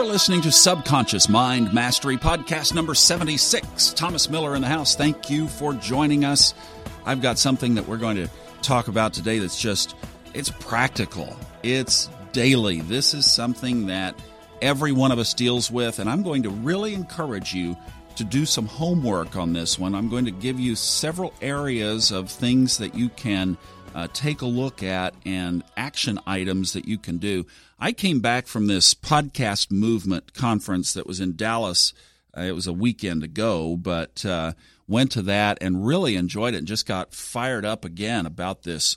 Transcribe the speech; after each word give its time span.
are 0.00 0.04
listening 0.04 0.40
to 0.40 0.50
Subconscious 0.50 1.28
Mind 1.28 1.74
Mastery 1.74 2.16
Podcast 2.16 2.72
number 2.74 2.94
76. 2.94 3.92
Thomas 3.92 4.30
Miller 4.30 4.54
in 4.54 4.62
the 4.62 4.68
house. 4.68 4.96
Thank 4.96 5.28
you 5.28 5.46
for 5.46 5.74
joining 5.74 6.24
us. 6.24 6.54
I've 7.04 7.20
got 7.20 7.38
something 7.38 7.74
that 7.74 7.86
we're 7.86 7.98
going 7.98 8.16
to 8.16 8.26
talk 8.62 8.88
about 8.88 9.12
today 9.12 9.40
that's 9.40 9.60
just 9.60 9.94
it's 10.32 10.48
practical. 10.48 11.36
It's 11.62 12.08
daily. 12.32 12.80
This 12.80 13.12
is 13.12 13.30
something 13.30 13.88
that 13.88 14.18
every 14.62 14.92
one 14.92 15.12
of 15.12 15.18
us 15.18 15.34
deals 15.34 15.70
with 15.70 15.98
and 15.98 16.08
I'm 16.08 16.22
going 16.22 16.44
to 16.44 16.50
really 16.50 16.94
encourage 16.94 17.52
you 17.52 17.76
to 18.16 18.24
do 18.24 18.46
some 18.46 18.64
homework 18.64 19.36
on 19.36 19.52
this 19.52 19.78
one. 19.78 19.94
I'm 19.94 20.08
going 20.08 20.24
to 20.24 20.30
give 20.30 20.58
you 20.58 20.76
several 20.76 21.34
areas 21.42 22.10
of 22.10 22.30
things 22.30 22.78
that 22.78 22.94
you 22.94 23.10
can 23.10 23.58
uh, 23.94 24.08
take 24.14 24.40
a 24.40 24.46
look 24.46 24.82
at 24.82 25.14
and 25.26 25.62
action 25.76 26.18
items 26.26 26.72
that 26.72 26.86
you 26.86 26.96
can 26.96 27.18
do. 27.18 27.44
I 27.82 27.92
came 27.92 28.20
back 28.20 28.46
from 28.46 28.66
this 28.66 28.92
podcast 28.92 29.70
movement 29.70 30.34
conference 30.34 30.92
that 30.92 31.06
was 31.06 31.18
in 31.18 31.34
Dallas. 31.34 31.94
Uh, 32.36 32.42
it 32.42 32.54
was 32.54 32.66
a 32.66 32.74
weekend 32.74 33.24
ago, 33.24 33.74
but 33.74 34.22
uh, 34.26 34.52
went 34.86 35.10
to 35.12 35.22
that 35.22 35.56
and 35.62 35.86
really 35.86 36.14
enjoyed 36.14 36.52
it 36.52 36.58
and 36.58 36.66
just 36.66 36.84
got 36.84 37.14
fired 37.14 37.64
up 37.64 37.86
again 37.86 38.26
about 38.26 38.64
this 38.64 38.96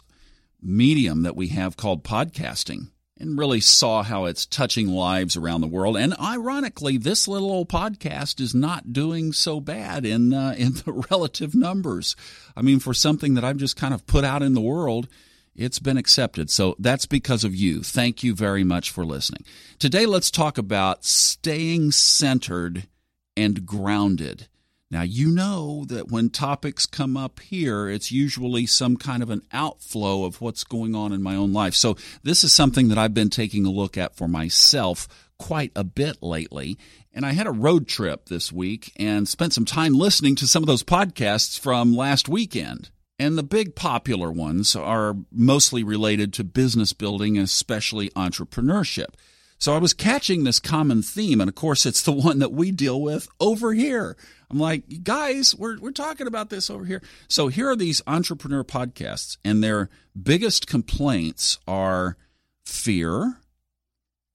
medium 0.61 1.23
that 1.23 1.35
we 1.37 1.47
have 1.47 1.77
called 1.77 2.03
podcasting 2.03 2.89
and 3.17 3.39
really 3.39 3.61
saw 3.61 4.03
how 4.03 4.25
it's 4.25 4.45
touching 4.45 4.89
lives 4.89 5.37
around 5.37 5.61
the 5.61 5.67
world. 5.67 5.95
And 5.95 6.13
ironically, 6.19 6.97
this 6.97 7.25
little 7.25 7.51
old 7.51 7.69
podcast 7.69 8.41
is 8.41 8.53
not 8.53 8.91
doing 8.91 9.31
so 9.31 9.61
bad 9.61 10.05
in 10.05 10.33
uh, 10.33 10.55
in 10.57 10.73
the 10.73 11.05
relative 11.09 11.55
numbers. 11.55 12.17
I 12.53 12.61
mean, 12.61 12.79
for 12.79 12.93
something 12.93 13.35
that 13.35 13.45
I've 13.45 13.55
just 13.55 13.77
kind 13.77 13.93
of 13.93 14.05
put 14.05 14.25
out 14.25 14.43
in 14.43 14.55
the 14.55 14.61
world, 14.61 15.07
it's 15.55 15.79
been 15.79 15.97
accepted. 15.97 16.49
So 16.49 16.75
that's 16.79 17.05
because 17.05 17.43
of 17.43 17.55
you. 17.55 17.83
Thank 17.83 18.23
you 18.23 18.35
very 18.35 18.63
much 18.63 18.91
for 18.91 19.05
listening. 19.05 19.43
Today, 19.79 20.05
let's 20.05 20.31
talk 20.31 20.57
about 20.57 21.05
staying 21.05 21.91
centered 21.91 22.87
and 23.35 23.65
grounded. 23.65 24.47
Now, 24.89 25.01
you 25.01 25.31
know 25.31 25.85
that 25.87 26.11
when 26.11 26.29
topics 26.29 26.85
come 26.85 27.17
up 27.17 27.39
here, 27.39 27.89
it's 27.89 28.11
usually 28.11 28.67
some 28.67 28.95
kind 28.95 29.23
of 29.23 29.31
an 29.31 29.41
outflow 29.51 30.23
of 30.23 30.39
what's 30.39 30.63
going 30.63 30.93
on 30.93 31.11
in 31.11 31.23
my 31.23 31.35
own 31.35 31.51
life. 31.51 31.73
So, 31.73 31.97
this 32.21 32.43
is 32.43 32.53
something 32.53 32.89
that 32.89 32.97
I've 32.99 33.13
been 33.13 33.31
taking 33.31 33.65
a 33.65 33.71
look 33.71 33.97
at 33.97 34.15
for 34.15 34.27
myself 34.27 35.07
quite 35.39 35.71
a 35.75 35.83
bit 35.83 36.21
lately. 36.21 36.77
And 37.11 37.25
I 37.25 37.33
had 37.33 37.47
a 37.47 37.51
road 37.51 37.87
trip 37.87 38.25
this 38.25 38.51
week 38.51 38.91
and 38.97 39.27
spent 39.27 39.53
some 39.53 39.65
time 39.65 39.93
listening 39.93 40.35
to 40.35 40.47
some 40.47 40.61
of 40.61 40.67
those 40.67 40.83
podcasts 40.83 41.59
from 41.59 41.95
last 41.95 42.29
weekend. 42.29 42.91
And 43.23 43.37
the 43.37 43.43
big 43.43 43.73
popular 43.73 44.29
ones 44.29 44.75
are 44.75 45.15
mostly 45.31 45.81
related 45.81 46.33
to 46.33 46.43
business 46.43 46.91
building, 46.91 47.37
especially 47.37 48.09
entrepreneurship. 48.09 49.13
So 49.57 49.73
I 49.73 49.77
was 49.77 49.93
catching 49.93 50.43
this 50.43 50.59
common 50.59 51.01
theme, 51.01 51.39
and 51.39 51.47
of 51.47 51.55
course, 51.55 51.85
it's 51.85 52.01
the 52.01 52.11
one 52.27 52.39
that 52.39 52.51
we 52.51 52.69
deal 52.69 53.01
with 53.01 53.29
over 53.39 53.71
here. 53.71 54.17
I'm 54.49 54.59
like, 54.59 55.05
guys, 55.05 55.55
we're, 55.55 55.79
we're 55.79 55.91
talking 55.91 56.27
about 56.27 56.49
this 56.49 56.69
over 56.69 56.83
here. 56.83 57.01
So 57.29 57.47
here 57.47 57.69
are 57.69 57.77
these 57.77 58.01
entrepreneur 58.05 58.65
podcasts, 58.65 59.37
and 59.45 59.63
their 59.63 59.89
biggest 60.21 60.67
complaints 60.67 61.59
are 61.65 62.17
fear, 62.65 63.37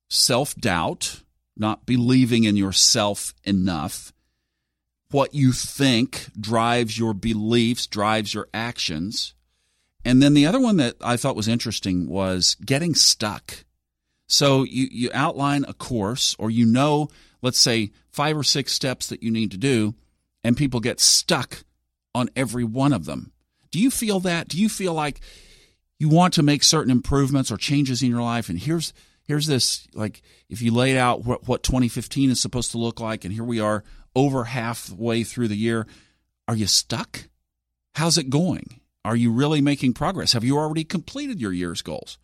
self 0.09 0.55
doubt, 0.55 1.25
not 1.59 1.85
believing 1.85 2.45
in 2.45 2.57
yourself 2.57 3.35
enough, 3.45 4.15
what 5.11 5.35
you 5.35 5.53
think 5.53 6.27
drives 6.39 6.99
your 6.99 7.15
beliefs, 7.15 7.87
drives 7.87 8.35
your 8.35 8.49
actions. 8.53 9.35
And 10.05 10.23
then 10.23 10.35
the 10.35 10.47
other 10.47 10.61
one 10.61 10.77
that 10.77 10.97
I 11.01 11.17
thought 11.17 11.37
was 11.37 11.49
interesting 11.49 12.09
was 12.09 12.57
getting 12.65 12.95
stuck 12.95 13.65
so 14.29 14.63
you, 14.63 14.87
you 14.91 15.11
outline 15.13 15.65
a 15.67 15.73
course 15.73 16.37
or 16.39 16.51
you 16.51 16.67
know, 16.67 17.09
let's 17.43 17.59
say, 17.59 17.91
five 18.11 18.37
or 18.37 18.45
six 18.45 18.73
steps 18.73 19.09
that 19.09 19.23
you 19.23 19.31
need 19.31 19.51
to 19.51 19.57
do, 19.57 19.95
and 20.45 20.57
people 20.57 20.81
get 20.81 21.01
stuck 21.01 21.65
on 22.15 22.29
every 22.37 22.65
one 22.65 22.93
of 22.93 23.07
them. 23.07 23.33
Do 23.71 23.81
you 23.81 23.91
feel 23.91 24.21
that? 24.21 24.49
Do 24.49 24.59
you 24.59 24.69
feel 24.69 24.93
like 24.93 25.21
you 25.99 26.09
want 26.09 26.35
to 26.35 26.43
make 26.43 26.63
certain 26.63 26.93
improvements 26.93 27.51
or 27.51 27.57
changes 27.57 28.03
in 28.03 28.11
your 28.11 28.23
life? 28.23 28.49
And 28.49 28.59
here's 28.59 28.93
here's 29.25 29.47
this 29.47 29.89
like 29.95 30.23
if 30.49 30.61
you 30.61 30.73
laid 30.73 30.97
out 30.97 31.25
what, 31.25 31.49
what 31.49 31.63
2015 31.63 32.31
is 32.31 32.41
supposed 32.41 32.71
to 32.73 32.79
look 32.79 33.01
like, 33.01 33.25
and 33.25 33.33
here 33.33 33.45
we 33.45 33.61
are 33.61 33.83
over 34.19 34.45
halfway 34.45 35.25
through 35.25 35.49
the 35.49 35.57
year. 35.57 35.87
Are 36.47 36.57
you 36.57 36.67
stuck? 36.67 37.29
How's 37.95 38.19
it 38.19 38.31
going? 38.31 38.81
Are 39.05 39.17
you 39.17 39.33
really 39.33 39.61
making 39.61 39.95
progress? 39.95 40.33
Have 40.33 40.45
you 40.45 40.59
already 40.59 40.85
completed 40.85 41.41
your 41.41 41.53
year's 41.53 41.83
goals? 41.83 42.19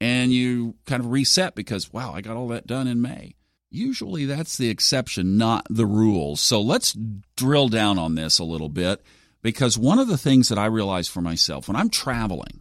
and 0.00 0.32
you 0.32 0.74
kind 0.86 1.00
of 1.02 1.10
reset 1.10 1.54
because, 1.54 1.92
wow, 1.92 2.12
I 2.12 2.20
got 2.20 2.36
all 2.36 2.48
that 2.48 2.66
done 2.66 2.86
in 2.86 3.00
May. 3.00 3.34
Usually 3.70 4.24
that's 4.24 4.56
the 4.56 4.68
exception, 4.68 5.36
not 5.36 5.66
the 5.68 5.86
rule. 5.86 6.36
So 6.36 6.60
let's 6.60 6.96
drill 7.36 7.68
down 7.68 7.98
on 7.98 8.14
this 8.14 8.38
a 8.38 8.44
little 8.44 8.68
bit 8.68 9.02
because 9.42 9.78
one 9.78 9.98
of 9.98 10.08
the 10.08 10.18
things 10.18 10.48
that 10.48 10.58
I 10.58 10.66
realize 10.66 11.08
for 11.08 11.20
myself 11.20 11.68
when 11.68 11.76
I'm 11.76 11.90
traveling 11.90 12.60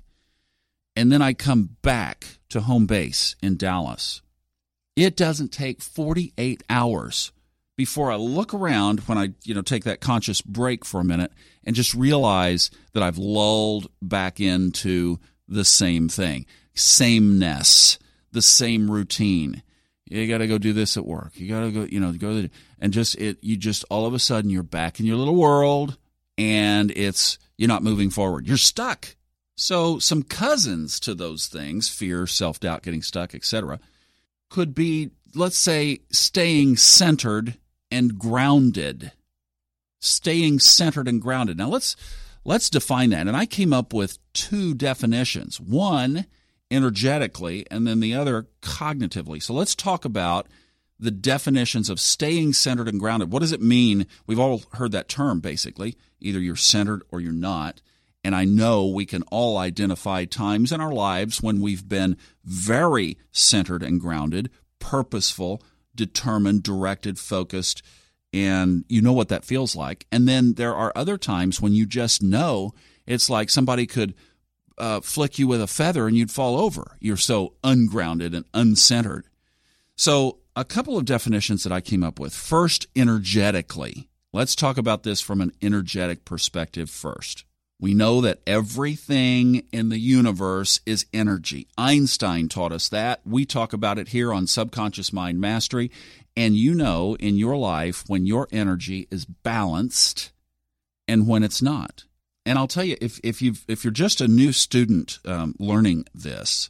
and 0.96 1.12
then 1.12 1.22
I 1.22 1.34
come 1.34 1.78
back 1.82 2.26
to 2.50 2.62
home 2.62 2.86
base 2.86 3.36
in 3.42 3.58
Dallas, 3.58 4.22
it 4.96 5.16
doesn't 5.16 5.52
take 5.52 5.82
48 5.82 6.64
hours 6.70 7.32
before 7.78 8.12
I 8.12 8.16
look 8.16 8.54
around 8.54 9.02
when 9.02 9.18
I, 9.18 9.30
you 9.44 9.54
know, 9.54 9.62
take 9.62 9.84
that 9.84 10.02
conscious 10.02 10.42
break 10.42 10.86
for 10.86 11.02
a 11.02 11.06
minute 11.06 11.32
and 11.64 11.76
just 11.76 11.94
realize 11.94 12.72
that 12.94 13.04
I've 13.04 13.18
lulled 13.18 13.88
back 14.02 14.40
into 14.40 15.20
the 15.48 15.66
same 15.66 16.10
thing 16.10 16.46
sameness, 16.74 17.98
the 18.32 18.42
same 18.42 18.90
routine. 18.92 19.64
You 20.06 20.28
got 20.28 20.40
to 20.40 20.48
go 20.48 20.58
do 20.58 20.74
this 20.74 20.98
at 20.98 21.06
work. 21.06 21.32
You 21.36 21.48
got 21.48 21.62
to 21.62 21.72
go, 21.72 21.84
you 21.84 22.00
know, 22.00 22.12
go 22.14 22.42
to, 22.42 22.50
and 22.80 22.94
just 22.94 23.16
it. 23.16 23.38
You 23.42 23.58
just 23.58 23.84
all 23.90 24.06
of 24.06 24.14
a 24.14 24.20
sudden 24.20 24.50
you're 24.50 24.64
back 24.64 25.00
in 25.00 25.06
your 25.06 25.18
little 25.18 25.36
world, 25.36 25.98
and 26.38 26.92
it's 26.92 27.40
you're 27.58 27.68
not 27.68 27.84
moving 27.84 28.10
forward. 28.10 28.48
You're 28.48 28.58
stuck. 28.58 29.16
So 29.56 30.00
some 30.00 30.24
cousins 30.24 31.00
to 31.02 31.16
those 31.16 31.48
things, 31.48 31.90
fear, 31.90 32.28
self 32.28 32.60
doubt, 32.60 32.84
getting 32.84 33.02
stuck, 33.02 33.34
etc., 33.34 33.80
could 34.50 34.76
be, 34.76 35.12
let's 35.34 35.58
say, 35.58 36.02
staying 36.12 36.78
centered 36.78 37.58
and 37.96 38.20
grounded. 38.20 39.14
Staying 40.02 40.60
centered 40.60 41.08
and 41.08 41.22
grounded. 41.22 41.58
Now 41.58 41.70
let's 41.70 41.96
let's 42.44 42.70
define 42.70 43.12
that. 43.12 43.28
And 43.28 43.38
I 43.38 43.46
came 43.46 43.72
up 43.72 43.94
with 43.94 44.20
two 44.34 44.74
definitions. 44.74 45.60
One 45.60 46.26
energetically 46.70 47.66
and 47.72 47.88
then 47.88 48.02
the 48.02 48.14
other 48.14 48.48
cognitively. 48.62 49.42
So 49.42 49.54
let's 49.54 49.76
talk 49.76 50.04
about 50.04 50.48
the 51.00 51.12
definitions 51.12 51.90
of 51.90 52.00
staying 52.00 52.54
centered 52.54 52.90
and 52.90 53.00
grounded. 53.00 53.32
What 53.32 53.40
does 53.40 53.54
it 53.54 53.62
mean? 53.62 54.08
We've 54.28 54.40
all 54.40 54.64
heard 54.74 54.92
that 54.92 55.08
term 55.08 55.40
basically. 55.40 55.98
Either 56.20 56.40
you're 56.40 56.56
centered 56.58 57.04
or 57.10 57.22
you're 57.22 57.32
not. 57.32 57.82
And 58.26 58.36
I 58.36 58.44
know 58.44 58.88
we 58.88 59.06
can 59.06 59.22
all 59.24 59.58
identify 59.58 60.26
times 60.26 60.72
in 60.72 60.82
our 60.82 60.94
lives 60.94 61.42
when 61.42 61.62
we've 61.62 61.88
been 61.88 62.18
very 62.44 63.18
centered 63.32 63.84
and 63.84 64.02
grounded, 64.02 64.50
purposeful, 64.80 65.62
determined, 65.96 66.64
directed, 66.64 67.18
focused, 67.20 67.82
and 68.34 68.84
you 68.90 69.02
know 69.02 69.14
what 69.14 69.30
that 69.30 69.46
feels 69.46 69.76
like. 69.76 70.06
And 70.12 70.28
then 70.28 70.56
there 70.56 70.76
are 70.76 70.92
other 70.96 71.18
times 71.18 71.62
when 71.62 71.74
you 71.74 71.86
just 71.86 72.22
know 72.22 72.74
it's 73.06 73.30
like 73.30 73.50
somebody 73.50 73.86
could 73.86 74.14
uh, 74.78 75.00
flick 75.02 75.40
you 75.40 75.48
with 75.48 75.62
a 75.62 75.68
feather 75.68 76.08
and 76.08 76.18
you'd 76.18 76.32
fall 76.32 76.60
over. 76.60 76.98
You're 77.00 77.18
so 77.18 77.54
ungrounded 77.64 78.34
and 78.34 78.52
uncentered. 78.52 79.24
So, 79.96 80.40
a 80.58 80.66
couple 80.66 80.98
of 80.98 81.06
definitions 81.06 81.64
that 81.64 81.74
I 81.74 81.82
came 81.82 82.04
up 82.04 82.20
with. 82.20 82.34
First, 82.34 82.88
energetically. 82.96 84.10
Let's 84.32 84.56
talk 84.56 84.78
about 84.78 85.04
this 85.04 85.22
from 85.22 85.42
an 85.42 85.52
energetic 85.62 86.26
perspective 86.26 86.90
first. 86.90 87.46
We 87.86 87.94
know 87.94 88.20
that 88.22 88.42
everything 88.48 89.68
in 89.72 89.90
the 89.90 90.00
universe 90.00 90.80
is 90.88 91.06
energy. 91.14 91.68
Einstein 91.78 92.50
taught 92.50 92.72
us 92.72 92.90
that. 92.90 93.22
We 93.24 93.46
talk 93.46 93.74
about 93.74 94.00
it 94.00 94.08
here 94.08 94.34
on 94.34 94.48
Subconscious 94.48 95.14
Mind 95.14 95.40
Mastery. 95.40 95.92
And 96.36 96.56
you 96.56 96.74
know 96.74 97.16
in 97.18 97.38
your 97.38 97.56
life 97.56 98.04
when 98.08 98.26
your 98.26 98.48
energy 98.52 99.08
is 99.12 99.26
balanced 99.26 100.32
and 101.08 101.28
when 101.28 101.44
it's 101.44 101.62
not. 101.62 102.06
And 102.44 102.58
I'll 102.58 102.66
tell 102.66 102.84
you, 102.84 102.98
if 103.02 103.20
if 103.24 103.40
you 103.40 103.54
if 103.68 103.84
you're 103.84 103.94
just 103.94 104.20
a 104.20 104.28
new 104.28 104.52
student 104.52 105.20
um, 105.24 105.54
learning 105.60 106.06
this, 106.12 106.70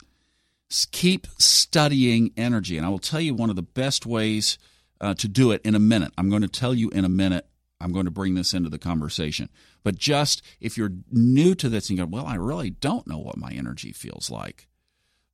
keep 0.91 1.27
studying 1.37 2.33
energy. 2.35 2.75
And 2.75 2.85
I 2.85 2.89
will 2.89 2.99
tell 2.99 3.21
you 3.21 3.33
one 3.33 3.49
of 3.49 3.55
the 3.55 3.61
best 3.63 4.05
ways 4.05 4.57
uh, 4.99 5.13
to 5.13 5.29
do 5.29 5.53
it 5.53 5.61
in 5.63 5.75
a 5.75 5.79
minute. 5.79 6.11
I'm 6.17 6.29
going 6.29 6.41
to 6.41 6.49
tell 6.49 6.73
you 6.73 6.89
in 6.89 7.05
a 7.05 7.09
minute. 7.09 7.47
I'm 7.79 7.93
going 7.93 8.05
to 8.05 8.11
bring 8.11 8.35
this 8.35 8.53
into 8.53 8.69
the 8.69 8.79
conversation. 8.79 9.47
But 9.85 9.99
just 9.99 10.41
if 10.59 10.77
you're 10.77 10.93
new 11.11 11.53
to 11.55 11.69
this 11.69 11.89
and 11.89 11.99
you 11.99 12.05
go, 12.05 12.09
well, 12.09 12.25
I 12.25 12.35
really 12.35 12.71
don't 12.71 13.05
know 13.05 13.19
what 13.19 13.37
my 13.37 13.51
energy 13.51 13.91
feels 13.91 14.31
like. 14.31 14.67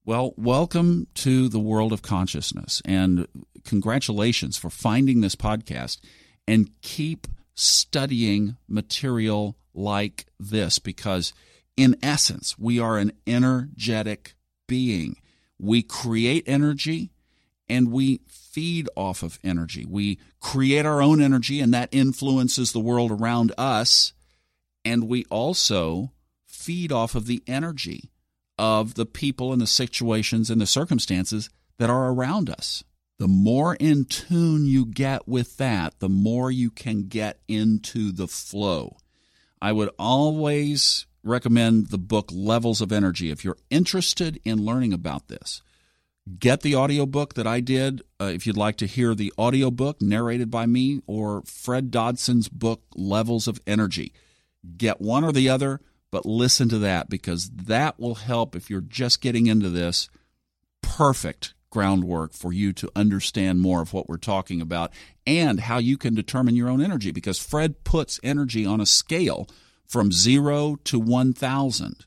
Well, 0.04 0.34
welcome 0.36 1.08
to 1.16 1.48
the 1.48 1.60
world 1.60 1.94
of 1.94 2.02
consciousness, 2.02 2.82
and 2.84 3.28
congratulations 3.64 4.58
for 4.58 4.70
finding 4.70 5.22
this 5.22 5.36
podcast. 5.36 6.00
And 6.48 6.70
keep 6.82 7.28
studying 7.56 8.58
material 8.68 9.56
like 9.74 10.26
this 10.38 10.80
because, 10.80 11.32
in 11.78 11.96
essence, 12.04 12.58
we 12.60 12.78
are 12.78 12.98
an 12.98 13.14
energetic 13.26 14.34
being. 14.68 15.16
We 15.58 15.82
create 15.82 16.44
energy 16.46 17.12
and 17.70 17.90
we 17.90 18.20
feed 18.28 18.90
off 18.98 19.24
of 19.24 19.40
energy. 19.46 19.86
We 19.86 20.20
create 20.42 20.86
our 20.86 21.02
own 21.02 21.22
energy, 21.22 21.62
and 21.62 21.74
that 21.74 21.88
influences 21.94 22.74
the 22.74 22.82
world 22.82 23.12
around 23.12 23.54
us. 23.58 24.12
And 24.84 25.08
we 25.08 25.26
also 25.26 26.12
feed 26.48 26.92
off 26.92 27.16
of 27.16 27.28
the 27.28 27.44
energy 27.48 28.12
of 28.58 28.96
the 28.96 29.06
people 29.06 29.52
and 29.52 29.62
the 29.62 29.68
situations 29.68 30.50
and 30.50 30.62
the 30.62 30.68
circumstances 30.68 31.50
that 31.78 31.90
are 31.90 32.12
around 32.12 32.50
us. 32.50 32.84
The 33.18 33.28
more 33.28 33.76
in 33.76 34.06
tune 34.06 34.66
you 34.66 34.86
get 34.86 35.28
with 35.28 35.58
that, 35.58 36.00
the 36.00 36.10
more 36.10 36.52
you 36.52 36.72
can 36.72 37.08
get 37.08 37.40
into 37.48 38.12
the 38.12 38.28
flow. 38.28 38.98
I 39.62 39.72
would 39.72 39.90
always 40.00 41.06
recommend 41.24 41.88
the 41.88 42.00
book 42.00 42.30
Levels 42.32 42.82
of 42.82 42.92
Energy 42.92 43.30
if 43.30 43.46
you're 43.46 43.58
interested 43.70 44.40
in 44.44 44.66
learning 44.66 44.94
about 44.94 45.28
this. 45.28 45.62
Get 46.40 46.62
the 46.62 46.76
audiobook 46.76 47.34
that 47.36 47.48
I 47.48 47.60
did 47.60 48.02
uh, 48.20 48.26
if 48.26 48.46
you'd 48.46 48.58
like 48.58 48.78
to 48.78 48.88
hear 48.88 49.14
the 49.16 49.34
audiobook 49.38 50.02
narrated 50.02 50.50
by 50.52 50.66
me 50.66 51.02
or 51.08 51.42
Fred 51.46 51.92
Dodson's 51.92 52.48
book 52.48 52.84
Levels 52.96 53.48
of 53.48 53.60
Energy. 53.66 54.14
Get 54.78 55.02
one 55.02 55.24
or 55.24 55.32
the 55.32 55.50
other, 55.50 55.82
but 56.12 56.26
listen 56.26 56.70
to 56.70 56.80
that 56.80 57.10
because 57.10 57.50
that 57.50 58.00
will 58.00 58.16
help 58.16 58.56
if 58.56 58.70
you're 58.70 58.82
just 58.82 59.22
getting 59.22 59.48
into 59.48 59.70
this. 59.70 60.10
Perfect 60.82 61.54
groundwork 61.72 62.34
for 62.34 62.54
you 62.54 62.74
to 62.74 62.92
understand 62.96 63.62
more 63.62 63.82
of 63.82 63.94
what 63.94 64.08
we're 64.08 64.18
talking 64.18 64.62
about 64.62 64.92
and 65.26 65.62
how 65.62 65.78
you 65.78 65.98
can 65.98 66.14
determine 66.14 66.56
your 66.56 66.70
own 66.70 66.82
energy 66.82 67.12
because 67.12 67.40
Fred 67.40 67.84
puts 67.84 68.20
energy 68.22 68.66
on 68.66 68.82
a 68.82 68.86
scale 68.86 69.48
from 69.88 70.12
0 70.12 70.78
to 70.84 71.00
1000 71.00 72.06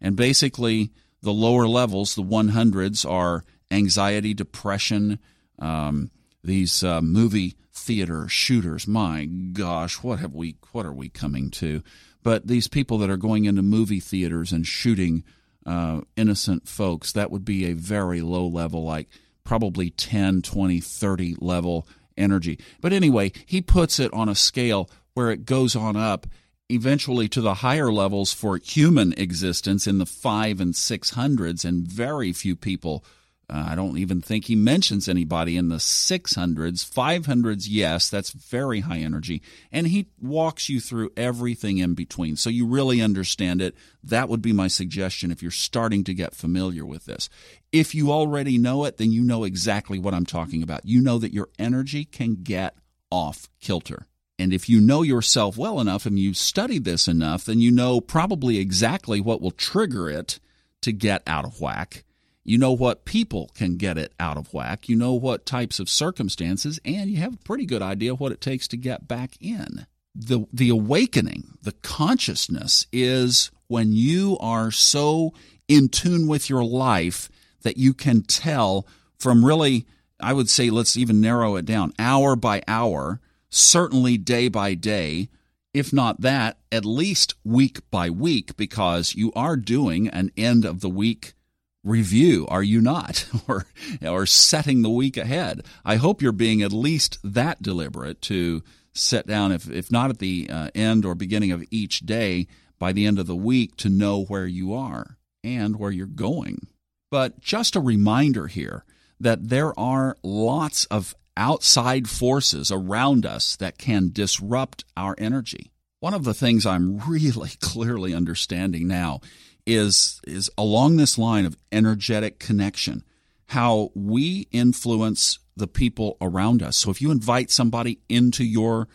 and 0.00 0.16
basically 0.16 0.90
the 1.20 1.32
lower 1.32 1.68
levels 1.68 2.14
the 2.14 2.22
100s 2.22 3.08
are 3.08 3.44
anxiety 3.70 4.34
depression 4.34 5.18
um, 5.58 6.10
these 6.42 6.82
uh, 6.82 7.00
movie 7.00 7.54
theater 7.82 8.28
shooters 8.28 8.86
my 8.86 9.24
gosh 9.24 10.02
what 10.02 10.18
have 10.18 10.34
we 10.34 10.56
what 10.72 10.86
are 10.86 10.92
we 10.92 11.08
coming 11.08 11.50
to 11.50 11.82
but 12.22 12.46
these 12.46 12.68
people 12.68 12.98
that 12.98 13.10
are 13.10 13.16
going 13.16 13.44
into 13.44 13.62
movie 13.62 14.00
theaters 14.00 14.52
and 14.52 14.66
shooting 14.66 15.24
uh, 15.66 16.00
innocent 16.16 16.68
folks, 16.68 17.12
that 17.12 17.30
would 17.30 17.44
be 17.44 17.66
a 17.66 17.74
very 17.74 18.20
low 18.20 18.46
level, 18.46 18.84
like 18.84 19.08
probably 19.44 19.90
10, 19.90 20.42
20, 20.42 20.80
30 20.80 21.36
level 21.40 21.86
energy. 22.16 22.58
But 22.80 22.92
anyway, 22.92 23.32
he 23.46 23.60
puts 23.60 23.98
it 23.98 24.12
on 24.12 24.28
a 24.28 24.34
scale 24.34 24.90
where 25.14 25.30
it 25.30 25.44
goes 25.44 25.76
on 25.76 25.96
up 25.96 26.26
eventually 26.68 27.28
to 27.28 27.40
the 27.40 27.54
higher 27.54 27.92
levels 27.92 28.32
for 28.32 28.56
human 28.56 29.12
existence 29.14 29.86
in 29.86 29.98
the 29.98 30.06
five 30.06 30.60
and 30.60 30.74
six 30.74 31.10
hundreds, 31.10 31.64
and 31.64 31.86
very 31.86 32.32
few 32.32 32.56
people 32.56 33.04
uh, 33.52 33.66
I 33.68 33.74
don't 33.74 33.98
even 33.98 34.22
think 34.22 34.46
he 34.46 34.56
mentions 34.56 35.08
anybody 35.08 35.58
in 35.58 35.68
the 35.68 35.76
600s. 35.76 36.56
500s, 36.56 37.66
yes, 37.68 38.08
that's 38.08 38.30
very 38.30 38.80
high 38.80 39.00
energy. 39.00 39.42
And 39.70 39.88
he 39.88 40.08
walks 40.18 40.70
you 40.70 40.80
through 40.80 41.10
everything 41.18 41.76
in 41.76 41.92
between. 41.92 42.36
So 42.36 42.48
you 42.48 42.66
really 42.66 43.02
understand 43.02 43.60
it. 43.60 43.74
That 44.02 44.30
would 44.30 44.40
be 44.40 44.54
my 44.54 44.68
suggestion 44.68 45.30
if 45.30 45.42
you're 45.42 45.50
starting 45.50 46.02
to 46.04 46.14
get 46.14 46.34
familiar 46.34 46.86
with 46.86 47.04
this. 47.04 47.28
If 47.72 47.94
you 47.94 48.10
already 48.10 48.56
know 48.56 48.86
it, 48.86 48.96
then 48.96 49.12
you 49.12 49.22
know 49.22 49.44
exactly 49.44 49.98
what 49.98 50.14
I'm 50.14 50.26
talking 50.26 50.62
about. 50.62 50.86
You 50.86 51.02
know 51.02 51.18
that 51.18 51.34
your 51.34 51.50
energy 51.58 52.06
can 52.06 52.42
get 52.42 52.74
off 53.10 53.50
kilter. 53.60 54.06
And 54.38 54.54
if 54.54 54.70
you 54.70 54.80
know 54.80 55.02
yourself 55.02 55.58
well 55.58 55.78
enough 55.78 56.06
and 56.06 56.18
you've 56.18 56.38
studied 56.38 56.84
this 56.84 57.06
enough, 57.06 57.44
then 57.44 57.60
you 57.60 57.70
know 57.70 58.00
probably 58.00 58.56
exactly 58.56 59.20
what 59.20 59.42
will 59.42 59.50
trigger 59.50 60.08
it 60.08 60.40
to 60.80 60.90
get 60.90 61.22
out 61.26 61.44
of 61.44 61.60
whack 61.60 62.04
you 62.44 62.58
know 62.58 62.72
what 62.72 63.04
people 63.04 63.50
can 63.54 63.76
get 63.76 63.96
it 63.96 64.12
out 64.18 64.36
of 64.36 64.52
whack. 64.52 64.88
You 64.88 64.96
know 64.96 65.12
what 65.12 65.46
types 65.46 65.78
of 65.78 65.88
circumstances, 65.88 66.80
and 66.84 67.10
you 67.10 67.18
have 67.18 67.34
a 67.34 67.44
pretty 67.44 67.66
good 67.66 67.82
idea 67.82 68.14
what 68.14 68.32
it 68.32 68.40
takes 68.40 68.66
to 68.68 68.76
get 68.76 69.06
back 69.06 69.36
in. 69.40 69.86
The, 70.14 70.46
the 70.52 70.68
awakening, 70.68 71.56
the 71.62 71.72
consciousness 71.72 72.86
is 72.92 73.50
when 73.68 73.92
you 73.92 74.36
are 74.40 74.70
so 74.70 75.32
in 75.68 75.88
tune 75.88 76.26
with 76.26 76.50
your 76.50 76.64
life 76.64 77.30
that 77.62 77.78
you 77.78 77.94
can 77.94 78.22
tell 78.22 78.86
from 79.18 79.44
really, 79.44 79.86
I 80.20 80.32
would 80.32 80.50
say, 80.50 80.68
let's 80.68 80.96
even 80.96 81.20
narrow 81.20 81.56
it 81.56 81.64
down, 81.64 81.92
hour 81.98 82.36
by 82.36 82.62
hour, 82.66 83.20
certainly 83.48 84.18
day 84.18 84.48
by 84.48 84.74
day, 84.74 85.28
if 85.72 85.92
not 85.92 86.20
that, 86.20 86.58
at 86.70 86.84
least 86.84 87.34
week 87.44 87.88
by 87.90 88.10
week, 88.10 88.56
because 88.56 89.14
you 89.14 89.32
are 89.34 89.56
doing 89.56 90.08
an 90.08 90.30
end 90.36 90.64
of 90.64 90.80
the 90.80 90.90
week 90.90 91.34
review, 91.84 92.46
are 92.48 92.62
you 92.62 92.80
not? 92.80 93.26
or, 93.48 93.66
or 94.02 94.26
setting 94.26 94.82
the 94.82 94.90
week 94.90 95.16
ahead. 95.16 95.62
I 95.84 95.96
hope 95.96 96.22
you're 96.22 96.32
being 96.32 96.62
at 96.62 96.72
least 96.72 97.18
that 97.24 97.62
deliberate 97.62 98.20
to 98.22 98.62
set 98.94 99.26
down, 99.26 99.52
if, 99.52 99.70
if 99.70 99.90
not 99.90 100.10
at 100.10 100.18
the 100.18 100.48
uh, 100.50 100.68
end 100.74 101.04
or 101.04 101.14
beginning 101.14 101.50
of 101.52 101.64
each 101.70 102.00
day, 102.00 102.46
by 102.78 102.92
the 102.92 103.06
end 103.06 103.18
of 103.18 103.26
the 103.26 103.36
week 103.36 103.76
to 103.76 103.88
know 103.88 104.24
where 104.24 104.46
you 104.46 104.74
are 104.74 105.16
and 105.44 105.78
where 105.78 105.90
you're 105.90 106.06
going. 106.06 106.66
But 107.10 107.40
just 107.40 107.76
a 107.76 107.80
reminder 107.80 108.48
here 108.48 108.84
that 109.20 109.48
there 109.48 109.78
are 109.78 110.16
lots 110.22 110.84
of 110.86 111.14
outside 111.36 112.08
forces 112.08 112.70
around 112.72 113.24
us 113.24 113.56
that 113.56 113.78
can 113.78 114.10
disrupt 114.12 114.84
our 114.96 115.14
energy. 115.16 115.70
One 116.00 116.14
of 116.14 116.24
the 116.24 116.34
things 116.34 116.66
I'm 116.66 116.98
really 117.08 117.52
clearly 117.60 118.14
understanding 118.14 118.88
now 118.88 119.20
is 119.66 120.20
is 120.26 120.50
along 120.58 120.96
this 120.96 121.18
line 121.18 121.44
of 121.44 121.56
energetic 121.70 122.38
connection, 122.38 123.04
how 123.46 123.90
we 123.94 124.48
influence 124.50 125.38
the 125.56 125.66
people 125.66 126.16
around 126.20 126.62
us. 126.62 126.76
So 126.76 126.90
if 126.90 127.00
you 127.00 127.10
invite 127.10 127.50
somebody 127.50 128.00
into 128.08 128.44
your 128.44 128.88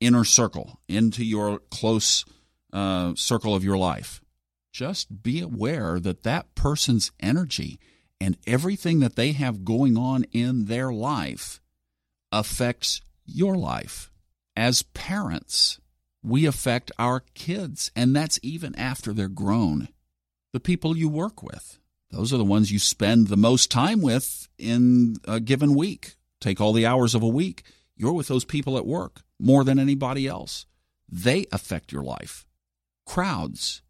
inner 0.00 0.24
circle, 0.24 0.80
into 0.88 1.24
your 1.24 1.60
close 1.70 2.24
uh, 2.72 3.14
circle 3.16 3.54
of 3.54 3.64
your 3.64 3.78
life, 3.78 4.20
just 4.72 5.22
be 5.22 5.40
aware 5.40 5.98
that 6.00 6.22
that 6.22 6.54
person's 6.54 7.10
energy 7.20 7.78
and 8.20 8.38
everything 8.46 9.00
that 9.00 9.16
they 9.16 9.32
have 9.32 9.64
going 9.64 9.96
on 9.96 10.24
in 10.32 10.66
their 10.66 10.92
life 10.92 11.60
affects 12.30 13.00
your 13.26 13.56
life. 13.56 14.10
As 14.54 14.82
parents, 14.82 15.80
we 16.22 16.46
affect 16.46 16.92
our 16.98 17.20
kids, 17.34 17.90
and 17.96 18.14
that's 18.14 18.38
even 18.42 18.74
after 18.76 19.12
they're 19.12 19.28
grown 19.28 19.88
the 20.52 20.60
people 20.60 20.96
you 20.96 21.08
work 21.08 21.42
with. 21.42 21.78
Those 22.10 22.32
are 22.32 22.36
the 22.38 22.44
ones 22.44 22.70
you 22.70 22.78
spend 22.78 23.28
the 23.28 23.36
most 23.36 23.70
time 23.70 24.02
with 24.02 24.48
in 24.58 25.16
a 25.26 25.40
given 25.40 25.74
week. 25.74 26.16
Take 26.40 26.60
all 26.60 26.72
the 26.72 26.86
hours 26.86 27.14
of 27.14 27.22
a 27.22 27.28
week. 27.28 27.62
You're 27.96 28.12
with 28.12 28.28
those 28.28 28.44
people 28.44 28.76
at 28.76 28.86
work 28.86 29.22
more 29.40 29.64
than 29.64 29.78
anybody 29.78 30.26
else. 30.26 30.66
They 31.08 31.46
affect 31.52 31.92
your 31.92 32.02
life. 32.02 32.46
Crowds, 33.06 33.82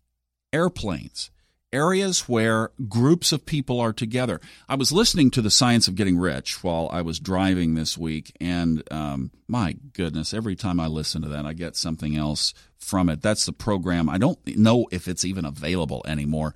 airplanes, 0.52 1.30
areas 1.72 2.28
where 2.28 2.70
groups 2.88 3.32
of 3.32 3.46
people 3.46 3.80
are 3.80 3.92
together. 3.92 4.40
I 4.68 4.74
was 4.74 4.92
listening 4.92 5.30
to 5.32 5.42
The 5.42 5.50
Science 5.50 5.88
of 5.88 5.94
Getting 5.94 6.18
Rich 6.18 6.62
while 6.62 6.88
I 6.92 7.02
was 7.02 7.18
driving 7.18 7.74
this 7.74 7.96
week, 7.96 8.36
and 8.40 8.82
um, 8.92 9.30
my 9.48 9.76
goodness, 9.92 10.34
every 10.34 10.56
time 10.56 10.78
I 10.80 10.86
listen 10.86 11.22
to 11.22 11.28
that, 11.28 11.46
I 11.46 11.52
get 11.52 11.76
something 11.76 12.16
else 12.16 12.54
from 12.78 13.08
it. 13.08 13.22
That's 13.22 13.46
the 13.46 13.52
program. 13.52 14.08
I 14.08 14.18
don't 14.18 14.38
know 14.56 14.86
if 14.90 15.08
it's 15.08 15.24
even 15.24 15.44
available 15.44 16.02
anymore. 16.06 16.54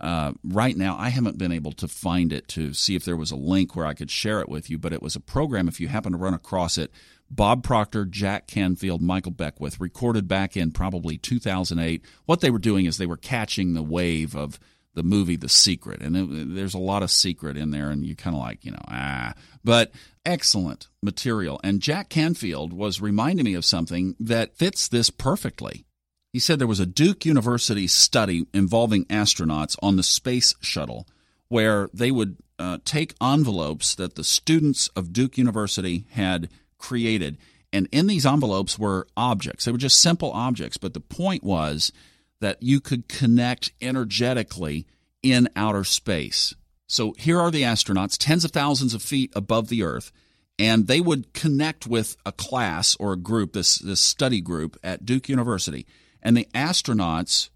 Uh, 0.00 0.32
right 0.44 0.76
now, 0.76 0.96
I 0.96 1.08
haven't 1.08 1.38
been 1.38 1.50
able 1.50 1.72
to 1.72 1.88
find 1.88 2.32
it 2.32 2.46
to 2.48 2.72
see 2.72 2.94
if 2.94 3.04
there 3.04 3.16
was 3.16 3.32
a 3.32 3.36
link 3.36 3.74
where 3.74 3.86
I 3.86 3.94
could 3.94 4.10
share 4.10 4.40
it 4.40 4.48
with 4.48 4.70
you, 4.70 4.78
but 4.78 4.92
it 4.92 5.02
was 5.02 5.16
a 5.16 5.20
program. 5.20 5.66
If 5.66 5.80
you 5.80 5.88
happen 5.88 6.12
to 6.12 6.18
run 6.18 6.34
across 6.34 6.78
it, 6.78 6.92
Bob 7.30 7.62
Proctor, 7.62 8.04
Jack 8.04 8.46
Canfield, 8.46 9.02
Michael 9.02 9.32
Beckwith, 9.32 9.80
recorded 9.80 10.26
back 10.28 10.56
in 10.56 10.70
probably 10.70 11.18
2008. 11.18 12.02
What 12.26 12.40
they 12.40 12.50
were 12.50 12.58
doing 12.58 12.86
is 12.86 12.96
they 12.96 13.06
were 13.06 13.16
catching 13.16 13.74
the 13.74 13.82
wave 13.82 14.34
of 14.34 14.58
the 14.94 15.02
movie 15.02 15.36
The 15.36 15.48
Secret. 15.48 16.00
And 16.00 16.16
it, 16.16 16.54
there's 16.54 16.74
a 16.74 16.78
lot 16.78 17.02
of 17.02 17.10
secret 17.10 17.56
in 17.56 17.70
there, 17.70 17.90
and 17.90 18.04
you 18.04 18.16
kind 18.16 18.34
of 18.34 18.40
like, 18.40 18.64
you 18.64 18.72
know, 18.72 18.82
ah. 18.88 19.34
But 19.62 19.92
excellent 20.24 20.88
material. 21.02 21.60
And 21.62 21.80
Jack 21.80 22.08
Canfield 22.08 22.72
was 22.72 23.00
reminding 23.00 23.44
me 23.44 23.54
of 23.54 23.64
something 23.64 24.16
that 24.18 24.56
fits 24.56 24.88
this 24.88 25.10
perfectly. 25.10 25.84
He 26.32 26.38
said 26.38 26.58
there 26.58 26.66
was 26.66 26.80
a 26.80 26.86
Duke 26.86 27.24
University 27.24 27.86
study 27.86 28.46
involving 28.52 29.04
astronauts 29.06 29.76
on 29.82 29.96
the 29.96 30.02
space 30.02 30.54
shuttle 30.60 31.06
where 31.48 31.88
they 31.94 32.10
would 32.10 32.36
uh, 32.58 32.78
take 32.84 33.14
envelopes 33.22 33.94
that 33.94 34.16
the 34.16 34.24
students 34.24 34.88
of 34.88 35.12
Duke 35.12 35.38
University 35.38 36.06
had 36.10 36.50
created. 36.78 37.38
And 37.72 37.88
in 37.92 38.06
these 38.06 38.24
envelopes 38.24 38.78
were 38.78 39.06
objects. 39.16 39.64
They 39.64 39.72
were 39.72 39.78
just 39.78 40.00
simple 40.00 40.32
objects, 40.32 40.78
but 40.78 40.94
the 40.94 41.00
point 41.00 41.44
was 41.44 41.92
that 42.40 42.62
you 42.62 42.80
could 42.80 43.08
connect 43.08 43.72
energetically 43.80 44.86
in 45.22 45.48
outer 45.56 45.84
space. 45.84 46.54
So 46.86 47.14
here 47.18 47.38
are 47.38 47.50
the 47.50 47.62
astronauts, 47.62 48.16
tens 48.18 48.44
of 48.44 48.52
thousands 48.52 48.94
of 48.94 49.02
feet 49.02 49.32
above 49.36 49.68
the 49.68 49.82
Earth, 49.82 50.10
and 50.58 50.86
they 50.86 51.00
would 51.00 51.34
connect 51.34 51.86
with 51.86 52.16
a 52.24 52.32
class 52.32 52.96
or 52.98 53.12
a 53.12 53.18
group, 53.18 53.52
this, 53.52 53.78
this 53.78 54.00
study 54.00 54.40
group 54.40 54.76
at 54.82 55.04
Duke 55.04 55.28
University. 55.28 55.86
And 56.22 56.36
the 56.36 56.48
astronauts 56.54 57.50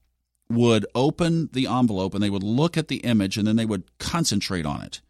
would 0.48 0.86
open 0.94 1.48
the 1.52 1.66
envelope 1.66 2.14
and 2.14 2.22
they 2.22 2.30
would 2.30 2.42
look 2.42 2.76
at 2.76 2.88
the 2.88 2.98
image 2.98 3.38
and 3.38 3.46
then 3.46 3.56
they 3.56 3.64
would 3.64 3.84
concentrate 3.98 4.66
on 4.66 4.82
it. 4.82 5.00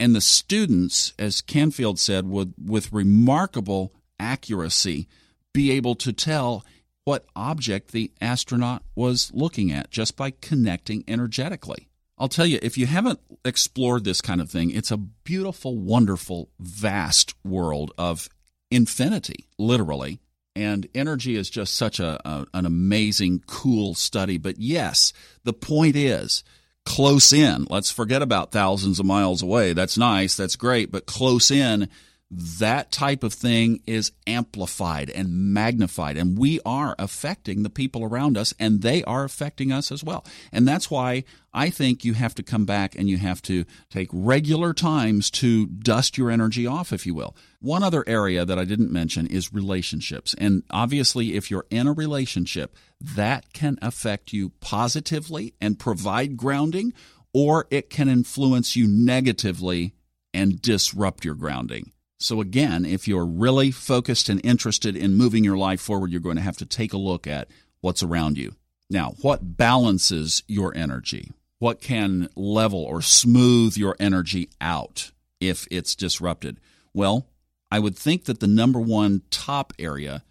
And 0.00 0.14
the 0.14 0.20
students, 0.20 1.12
as 1.18 1.40
Canfield 1.40 1.98
said, 1.98 2.28
would 2.28 2.54
with 2.62 2.92
remarkable 2.92 3.92
accuracy 4.20 5.08
be 5.52 5.70
able 5.72 5.94
to 5.96 6.12
tell 6.12 6.64
what 7.04 7.24
object 7.34 7.92
the 7.92 8.12
astronaut 8.20 8.82
was 8.94 9.30
looking 9.32 9.72
at 9.72 9.90
just 9.90 10.16
by 10.16 10.30
connecting 10.30 11.04
energetically. 11.08 11.88
I'll 12.18 12.28
tell 12.28 12.46
you, 12.46 12.58
if 12.62 12.76
you 12.76 12.86
haven't 12.86 13.20
explored 13.44 14.04
this 14.04 14.20
kind 14.20 14.40
of 14.40 14.50
thing, 14.50 14.70
it's 14.70 14.90
a 14.90 14.96
beautiful, 14.96 15.78
wonderful, 15.78 16.50
vast 16.58 17.34
world 17.44 17.92
of 17.96 18.28
infinity, 18.70 19.48
literally. 19.56 20.20
And 20.54 20.88
energy 20.94 21.36
is 21.36 21.48
just 21.48 21.74
such 21.74 22.00
a, 22.00 22.20
a, 22.28 22.46
an 22.52 22.66
amazing, 22.66 23.44
cool 23.46 23.94
study. 23.94 24.36
But 24.36 24.58
yes, 24.58 25.12
the 25.44 25.52
point 25.52 25.94
is 25.94 26.42
close 26.88 27.34
in. 27.34 27.66
Let's 27.68 27.90
forget 27.90 28.22
about 28.22 28.50
thousands 28.50 28.98
of 28.98 29.04
miles 29.04 29.42
away. 29.42 29.74
That's 29.74 29.98
nice. 29.98 30.36
That's 30.36 30.56
great. 30.56 30.90
But 30.90 31.04
close 31.04 31.50
in, 31.50 31.90
that 32.30 32.90
type 32.90 33.22
of 33.22 33.34
thing 33.34 33.80
is 33.86 34.12
amplified 34.26 35.10
and 35.10 35.52
magnified. 35.52 36.16
And 36.16 36.38
we 36.38 36.60
are 36.64 36.94
affecting 36.98 37.62
the 37.62 37.70
people 37.70 38.04
around 38.04 38.38
us, 38.38 38.54
and 38.58 38.80
they 38.80 39.04
are 39.04 39.24
affecting 39.24 39.70
us 39.70 39.92
as 39.92 40.02
well. 40.02 40.24
And 40.50 40.66
that's 40.66 40.90
why 40.90 41.24
I 41.52 41.68
think 41.68 42.06
you 42.06 42.14
have 42.14 42.34
to 42.36 42.42
come 42.42 42.64
back 42.64 42.94
and 42.94 43.06
you 43.06 43.18
have 43.18 43.42
to 43.42 43.66
take 43.90 44.08
regular 44.10 44.72
times 44.72 45.30
to 45.32 45.66
dust 45.66 46.16
your 46.16 46.30
energy 46.30 46.66
off, 46.66 46.90
if 46.90 47.04
you 47.04 47.14
will. 47.14 47.36
One 47.60 47.82
other 47.82 48.02
area 48.06 48.46
that 48.46 48.58
I 48.58 48.64
didn't 48.64 48.92
mention 48.92 49.26
is 49.26 49.52
relationships. 49.52 50.34
And 50.38 50.62
obviously, 50.70 51.34
if 51.34 51.50
you're 51.50 51.66
in 51.70 51.86
a 51.86 51.92
relationship, 51.92 52.74
that 53.00 53.52
can 53.52 53.78
affect 53.80 54.32
you 54.32 54.50
positively 54.60 55.54
and 55.60 55.78
provide 55.78 56.36
grounding, 56.36 56.92
or 57.32 57.66
it 57.70 57.90
can 57.90 58.08
influence 58.08 58.74
you 58.76 58.86
negatively 58.88 59.94
and 60.34 60.60
disrupt 60.60 61.24
your 61.24 61.34
grounding. 61.34 61.92
So, 62.20 62.40
again, 62.40 62.84
if 62.84 63.06
you're 63.06 63.24
really 63.24 63.70
focused 63.70 64.28
and 64.28 64.44
interested 64.44 64.96
in 64.96 65.14
moving 65.14 65.44
your 65.44 65.56
life 65.56 65.80
forward, 65.80 66.10
you're 66.10 66.20
going 66.20 66.36
to 66.36 66.42
have 66.42 66.56
to 66.58 66.66
take 66.66 66.92
a 66.92 66.98
look 66.98 67.26
at 67.26 67.48
what's 67.80 68.02
around 68.02 68.36
you. 68.36 68.56
Now, 68.90 69.14
what 69.22 69.56
balances 69.56 70.42
your 70.48 70.74
energy? 70.76 71.30
What 71.60 71.80
can 71.80 72.28
level 72.34 72.82
or 72.82 73.02
smooth 73.02 73.76
your 73.76 73.94
energy 74.00 74.48
out 74.60 75.12
if 75.40 75.68
it's 75.70 75.94
disrupted? 75.94 76.58
Well, 76.92 77.28
I 77.70 77.78
would 77.78 77.96
think 77.96 78.24
that 78.24 78.40
the 78.40 78.46
number 78.46 78.80
one 78.80 79.22
top 79.30 79.72
area, 79.78 80.24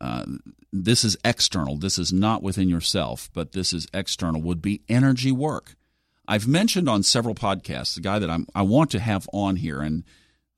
uh, 0.00 0.24
this 0.82 1.04
is 1.04 1.16
external, 1.24 1.76
this 1.76 1.98
is 1.98 2.12
not 2.12 2.42
within 2.42 2.68
yourself, 2.68 3.30
but 3.32 3.52
this 3.52 3.72
is 3.72 3.86
external, 3.94 4.42
would 4.42 4.60
be 4.60 4.82
energy 4.88 5.30
work. 5.30 5.76
I've 6.26 6.48
mentioned 6.48 6.88
on 6.88 7.04
several 7.04 7.34
podcasts 7.34 7.94
the 7.94 8.00
guy 8.00 8.18
that 8.18 8.28
I'm, 8.28 8.46
I 8.54 8.62
want 8.62 8.90
to 8.90 8.98
have 8.98 9.28
on 9.32 9.56
here, 9.56 9.80
and 9.80 10.02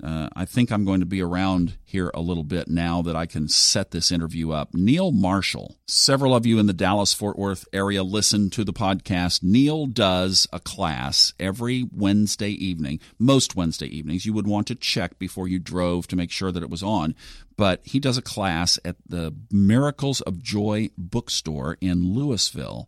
uh, 0.02 0.28
I 0.36 0.44
think 0.44 0.70
I'm 0.70 0.84
going 0.84 1.00
to 1.00 1.06
be 1.06 1.22
around 1.22 1.78
here 1.84 2.10
a 2.12 2.20
little 2.20 2.44
bit 2.44 2.68
now 2.68 3.00
that 3.02 3.16
I 3.16 3.24
can 3.26 3.48
set 3.48 3.90
this 3.90 4.12
interview 4.12 4.50
up. 4.50 4.74
Neil 4.74 5.10
Marshall. 5.10 5.76
Several 5.86 6.34
of 6.34 6.44
you 6.44 6.58
in 6.58 6.66
the 6.66 6.72
Dallas 6.72 7.14
Fort 7.14 7.38
Worth 7.38 7.66
area 7.72 8.02
listen 8.02 8.50
to 8.50 8.64
the 8.64 8.74
podcast. 8.74 9.42
Neil 9.42 9.86
does 9.86 10.46
a 10.52 10.60
class 10.60 11.32
every 11.40 11.86
Wednesday 11.90 12.50
evening, 12.50 13.00
most 13.18 13.56
Wednesday 13.56 13.86
evenings. 13.86 14.26
You 14.26 14.34
would 14.34 14.46
want 14.46 14.66
to 14.66 14.74
check 14.74 15.18
before 15.18 15.48
you 15.48 15.58
drove 15.58 16.06
to 16.08 16.16
make 16.16 16.30
sure 16.30 16.52
that 16.52 16.62
it 16.62 16.70
was 16.70 16.82
on. 16.82 17.14
But 17.56 17.80
he 17.84 17.98
does 17.98 18.18
a 18.18 18.22
class 18.22 18.78
at 18.84 18.96
the 19.08 19.34
Miracles 19.50 20.20
of 20.20 20.42
Joy 20.42 20.90
bookstore 20.98 21.78
in 21.80 22.14
Lewisville 22.14 22.86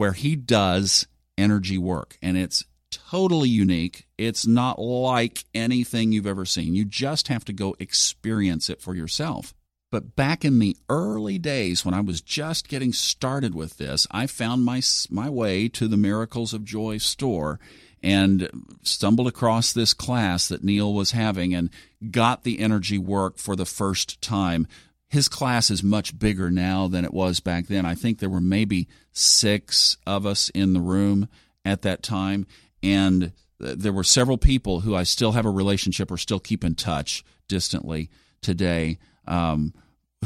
where 0.00 0.12
he 0.12 0.34
does 0.34 1.06
energy 1.36 1.76
work. 1.76 2.16
And 2.22 2.36
it's 2.38 2.64
totally 2.90 3.48
unique. 3.48 4.06
It's 4.18 4.46
not 4.46 4.78
like 4.78 5.44
anything 5.54 6.12
you've 6.12 6.26
ever 6.26 6.44
seen. 6.44 6.74
You 6.74 6.84
just 6.84 7.28
have 7.28 7.44
to 7.46 7.52
go 7.52 7.76
experience 7.78 8.68
it 8.68 8.80
for 8.80 8.94
yourself. 8.94 9.54
But 9.90 10.14
back 10.14 10.44
in 10.44 10.60
the 10.60 10.76
early 10.88 11.38
days 11.38 11.84
when 11.84 11.94
I 11.94 12.00
was 12.00 12.20
just 12.20 12.68
getting 12.68 12.92
started 12.92 13.54
with 13.54 13.76
this, 13.76 14.06
I 14.10 14.26
found 14.26 14.64
my 14.64 14.80
my 15.10 15.28
way 15.28 15.68
to 15.70 15.88
the 15.88 15.96
Miracles 15.96 16.54
of 16.54 16.64
Joy 16.64 16.98
store 16.98 17.58
and 18.02 18.48
stumbled 18.82 19.26
across 19.26 19.72
this 19.72 19.92
class 19.92 20.48
that 20.48 20.64
Neil 20.64 20.94
was 20.94 21.10
having 21.10 21.54
and 21.54 21.70
got 22.10 22.44
the 22.44 22.60
energy 22.60 22.98
work 22.98 23.36
for 23.38 23.56
the 23.56 23.66
first 23.66 24.22
time. 24.22 24.66
His 25.08 25.28
class 25.28 25.70
is 25.70 25.82
much 25.82 26.18
bigger 26.18 26.50
now 26.52 26.86
than 26.86 27.04
it 27.04 27.12
was 27.12 27.40
back 27.40 27.66
then. 27.66 27.84
I 27.84 27.96
think 27.96 28.18
there 28.18 28.30
were 28.30 28.40
maybe 28.40 28.86
6 29.12 29.96
of 30.06 30.24
us 30.24 30.50
in 30.50 30.72
the 30.72 30.80
room 30.80 31.28
at 31.64 31.82
that 31.82 32.02
time 32.02 32.46
and 32.82 33.32
there 33.58 33.92
were 33.92 34.04
several 34.04 34.38
people 34.38 34.80
who 34.80 34.94
I 34.94 35.02
still 35.02 35.32
have 35.32 35.44
a 35.44 35.50
relationship 35.50 36.10
or 36.10 36.16
still 36.16 36.40
keep 36.40 36.64
in 36.64 36.74
touch 36.74 37.24
distantly 37.46 38.08
today 38.40 38.98
um, 39.26 39.74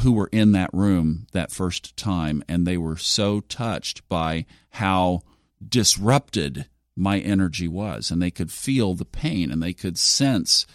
who 0.01 0.13
were 0.13 0.29
in 0.31 0.53
that 0.53 0.69
room 0.73 1.27
that 1.31 1.51
first 1.51 1.95
time, 1.97 2.43
and 2.47 2.65
they 2.65 2.77
were 2.77 2.97
so 2.97 3.41
touched 3.41 4.07
by 4.07 4.45
how 4.71 5.21
disrupted 5.67 6.67
my 6.95 7.19
energy 7.19 7.67
was, 7.67 8.09
and 8.09 8.21
they 8.21 8.31
could 8.31 8.51
feel 8.51 8.93
the 8.93 9.05
pain 9.05 9.51
and 9.51 9.61
they 9.61 9.73
could 9.73 9.97
sense 9.97 10.65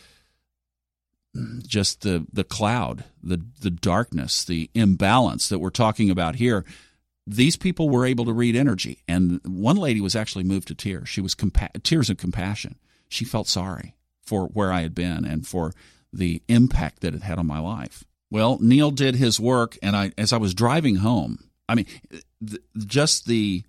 just 1.66 2.02
the 2.02 2.26
the 2.32 2.44
cloud, 2.44 3.04
the 3.22 3.40
the 3.60 3.70
darkness, 3.70 4.44
the 4.44 4.68
imbalance 4.74 5.48
that 5.48 5.60
we're 5.60 5.70
talking 5.70 6.10
about 6.10 6.36
here 6.36 6.64
these 7.30 7.56
people 7.56 7.88
were 7.88 8.04
able 8.04 8.24
to 8.24 8.32
read 8.32 8.56
energy. 8.56 9.02
And 9.06 9.40
one 9.46 9.76
lady 9.76 10.00
was 10.00 10.16
actually 10.16 10.44
moved 10.44 10.68
to 10.68 10.74
tears. 10.74 11.08
She 11.08 11.20
was 11.20 11.34
compa- 11.34 11.82
tears 11.82 12.10
of 12.10 12.16
compassion. 12.16 12.76
She 13.08 13.24
felt 13.24 13.46
sorry 13.46 13.94
for 14.22 14.46
where 14.46 14.72
I 14.72 14.82
had 14.82 14.94
been 14.94 15.24
and 15.24 15.46
for 15.46 15.72
the 16.12 16.42
impact 16.48 17.00
that 17.00 17.14
it 17.14 17.22
had 17.22 17.38
on 17.38 17.46
my 17.46 17.60
life. 17.60 18.04
Well, 18.30 18.58
Neil 18.60 18.90
did 18.90 19.16
his 19.16 19.40
work, 19.40 19.76
and 19.82 19.96
I, 19.96 20.12
as 20.18 20.32
I 20.32 20.36
was 20.38 20.54
driving 20.54 20.96
home, 20.96 21.38
I 21.68 21.74
mean, 21.74 21.86
th- 22.10 22.62
just 22.76 23.26
the, 23.26 23.64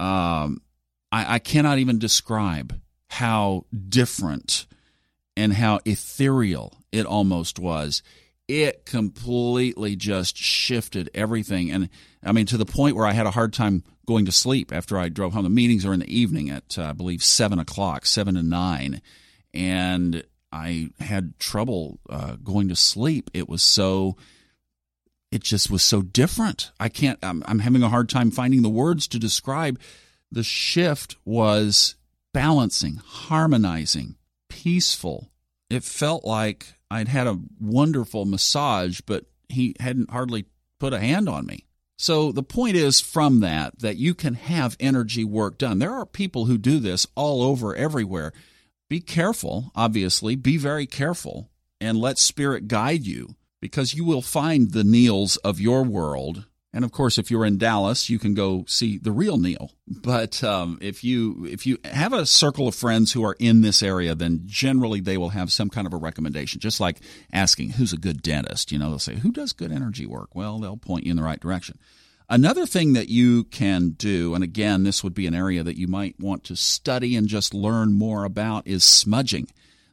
um, 0.00 0.60
I, 1.10 1.34
I 1.34 1.38
cannot 1.38 1.78
even 1.78 1.98
describe 1.98 2.78
how 3.08 3.64
different 3.88 4.66
and 5.36 5.52
how 5.52 5.80
ethereal 5.84 6.82
it 6.92 7.06
almost 7.06 7.58
was 7.58 8.02
it 8.48 8.86
completely 8.86 9.96
just 9.96 10.36
shifted 10.36 11.10
everything. 11.14 11.70
And 11.70 11.88
I 12.22 12.32
mean, 12.32 12.46
to 12.46 12.56
the 12.56 12.66
point 12.66 12.96
where 12.96 13.06
I 13.06 13.12
had 13.12 13.26
a 13.26 13.32
hard 13.32 13.52
time 13.52 13.82
going 14.06 14.24
to 14.24 14.32
sleep 14.32 14.72
after 14.72 14.96
I 14.96 15.08
drove 15.08 15.34
home. 15.34 15.42
The 15.42 15.50
meetings 15.50 15.84
are 15.84 15.92
in 15.92 16.00
the 16.00 16.16
evening 16.16 16.48
at, 16.48 16.78
uh, 16.78 16.84
I 16.84 16.92
believe, 16.92 17.22
seven 17.22 17.58
o'clock, 17.58 18.06
seven 18.06 18.36
to 18.36 18.42
nine. 18.42 19.02
And 19.52 20.24
I 20.52 20.90
had 21.00 21.38
trouble 21.38 21.98
uh, 22.08 22.36
going 22.36 22.68
to 22.68 22.76
sleep. 22.76 23.30
It 23.34 23.48
was 23.48 23.62
so, 23.62 24.16
it 25.30 25.42
just 25.42 25.70
was 25.70 25.82
so 25.82 26.02
different. 26.02 26.70
I 26.78 26.88
can't, 26.88 27.18
I'm, 27.22 27.42
I'm 27.46 27.58
having 27.58 27.82
a 27.82 27.88
hard 27.88 28.08
time 28.08 28.30
finding 28.30 28.62
the 28.62 28.68
words 28.68 29.08
to 29.08 29.18
describe. 29.18 29.78
The 30.30 30.44
shift 30.44 31.16
was 31.24 31.96
balancing, 32.32 33.00
harmonizing, 33.04 34.16
peaceful. 34.48 35.30
It 35.68 35.84
felt 35.84 36.24
like 36.24 36.74
I'd 36.90 37.08
had 37.08 37.26
a 37.26 37.40
wonderful 37.60 38.24
massage, 38.24 39.00
but 39.00 39.24
he 39.48 39.74
hadn't 39.80 40.10
hardly 40.10 40.46
put 40.78 40.92
a 40.92 41.00
hand 41.00 41.28
on 41.28 41.46
me. 41.46 41.66
So 41.98 42.30
the 42.30 42.42
point 42.42 42.76
is 42.76 43.00
from 43.00 43.40
that 43.40 43.78
that 43.78 43.96
you 43.96 44.14
can 44.14 44.34
have 44.34 44.76
energy 44.78 45.24
work 45.24 45.58
done. 45.58 45.78
There 45.78 45.94
are 45.94 46.06
people 46.06 46.44
who 46.44 46.58
do 46.58 46.78
this 46.78 47.06
all 47.14 47.42
over 47.42 47.74
everywhere. 47.74 48.32
Be 48.88 49.00
careful, 49.00 49.72
obviously, 49.74 50.36
be 50.36 50.58
very 50.58 50.86
careful 50.86 51.50
and 51.80 51.98
let 51.98 52.18
spirit 52.18 52.68
guide 52.68 53.06
you 53.06 53.34
because 53.60 53.94
you 53.94 54.04
will 54.04 54.22
find 54.22 54.72
the 54.72 54.84
Neils 54.84 55.36
of 55.38 55.60
your 55.60 55.82
world 55.82 56.44
and 56.76 56.84
of 56.84 56.92
course, 56.92 57.16
if 57.16 57.30
you're 57.30 57.46
in 57.46 57.56
Dallas, 57.56 58.10
you 58.10 58.18
can 58.18 58.34
go 58.34 58.66
see 58.68 58.98
the 58.98 59.10
real 59.10 59.38
Neil. 59.38 59.70
But 59.88 60.44
um, 60.44 60.78
if 60.82 61.02
you 61.02 61.46
if 61.46 61.66
you 61.66 61.78
have 61.86 62.12
a 62.12 62.26
circle 62.26 62.68
of 62.68 62.74
friends 62.74 63.12
who 63.12 63.24
are 63.24 63.34
in 63.38 63.62
this 63.62 63.82
area, 63.82 64.14
then 64.14 64.42
generally 64.44 65.00
they 65.00 65.16
will 65.16 65.30
have 65.30 65.50
some 65.50 65.70
kind 65.70 65.86
of 65.86 65.94
a 65.94 65.96
recommendation. 65.96 66.60
Just 66.60 66.78
like 66.78 67.00
asking 67.32 67.70
who's 67.70 67.94
a 67.94 67.96
good 67.96 68.20
dentist, 68.20 68.72
you 68.72 68.78
know, 68.78 68.90
they'll 68.90 68.98
say 68.98 69.14
who 69.14 69.32
does 69.32 69.54
good 69.54 69.72
energy 69.72 70.04
work. 70.04 70.34
Well, 70.34 70.58
they'll 70.58 70.76
point 70.76 71.06
you 71.06 71.12
in 71.12 71.16
the 71.16 71.22
right 71.22 71.40
direction. 71.40 71.78
Another 72.28 72.66
thing 72.66 72.92
that 72.92 73.08
you 73.08 73.44
can 73.44 73.90
do, 73.90 74.34
and 74.34 74.44
again, 74.44 74.82
this 74.82 75.02
would 75.02 75.14
be 75.14 75.26
an 75.26 75.34
area 75.34 75.62
that 75.62 75.78
you 75.78 75.88
might 75.88 76.20
want 76.20 76.44
to 76.44 76.56
study 76.56 77.16
and 77.16 77.26
just 77.26 77.54
learn 77.54 77.94
more 77.94 78.24
about, 78.24 78.66
is 78.66 78.84
smudging. 78.84 79.48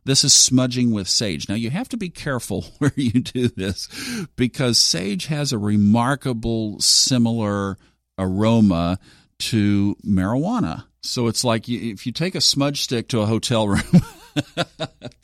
This 0.05 0.23
is 0.23 0.33
smudging 0.33 0.91
with 0.91 1.07
sage. 1.07 1.47
Now, 1.47 1.55
you 1.55 1.69
have 1.69 1.89
to 1.89 1.97
be 1.97 2.09
careful 2.09 2.63
where 2.79 2.93
you 2.95 3.11
do 3.11 3.47
this 3.47 3.87
because 4.35 4.77
sage 4.77 5.27
has 5.27 5.51
a 5.51 5.57
remarkable 5.57 6.79
similar 6.79 7.77
aroma 8.17 8.99
to 9.39 9.95
marijuana. 10.05 10.85
So 11.01 11.27
it's 11.27 11.43
like 11.43 11.67
if 11.67 12.05
you 12.05 12.11
take 12.11 12.35
a 12.35 12.41
smudge 12.41 12.81
stick 12.81 13.09
to 13.09 13.21
a 13.21 13.25
hotel 13.25 13.67
room, 13.67 14.01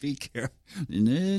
be 0.02 0.16
careful. 0.16 0.56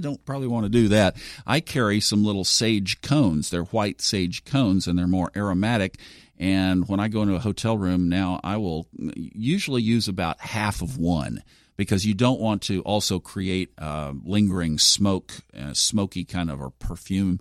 don't 0.00 0.24
probably 0.24 0.48
want 0.48 0.64
to 0.64 0.70
do 0.70 0.88
that. 0.88 1.16
I 1.46 1.60
carry 1.60 2.00
some 2.00 2.24
little 2.24 2.44
sage 2.44 3.02
cones. 3.02 3.50
They're 3.50 3.64
white 3.64 4.00
sage 4.00 4.44
cones 4.44 4.86
and 4.86 4.98
they're 4.98 5.06
more 5.06 5.30
aromatic. 5.36 5.98
And 6.38 6.88
when 6.88 7.00
I 7.00 7.08
go 7.08 7.20
into 7.20 7.34
a 7.34 7.40
hotel 7.40 7.76
room 7.76 8.08
now, 8.08 8.40
I 8.42 8.56
will 8.56 8.86
usually 8.96 9.82
use 9.82 10.08
about 10.08 10.40
half 10.40 10.80
of 10.80 10.96
one 10.96 11.42
because 11.80 12.04
you 12.04 12.12
don't 12.12 12.38
want 12.38 12.60
to 12.60 12.82
also 12.82 13.18
create 13.18 13.70
uh, 13.78 14.12
lingering 14.22 14.76
smoke, 14.76 15.32
uh, 15.58 15.72
smoky 15.72 16.26
kind 16.26 16.50
of 16.50 16.60
or 16.60 16.68
perfume 16.68 17.40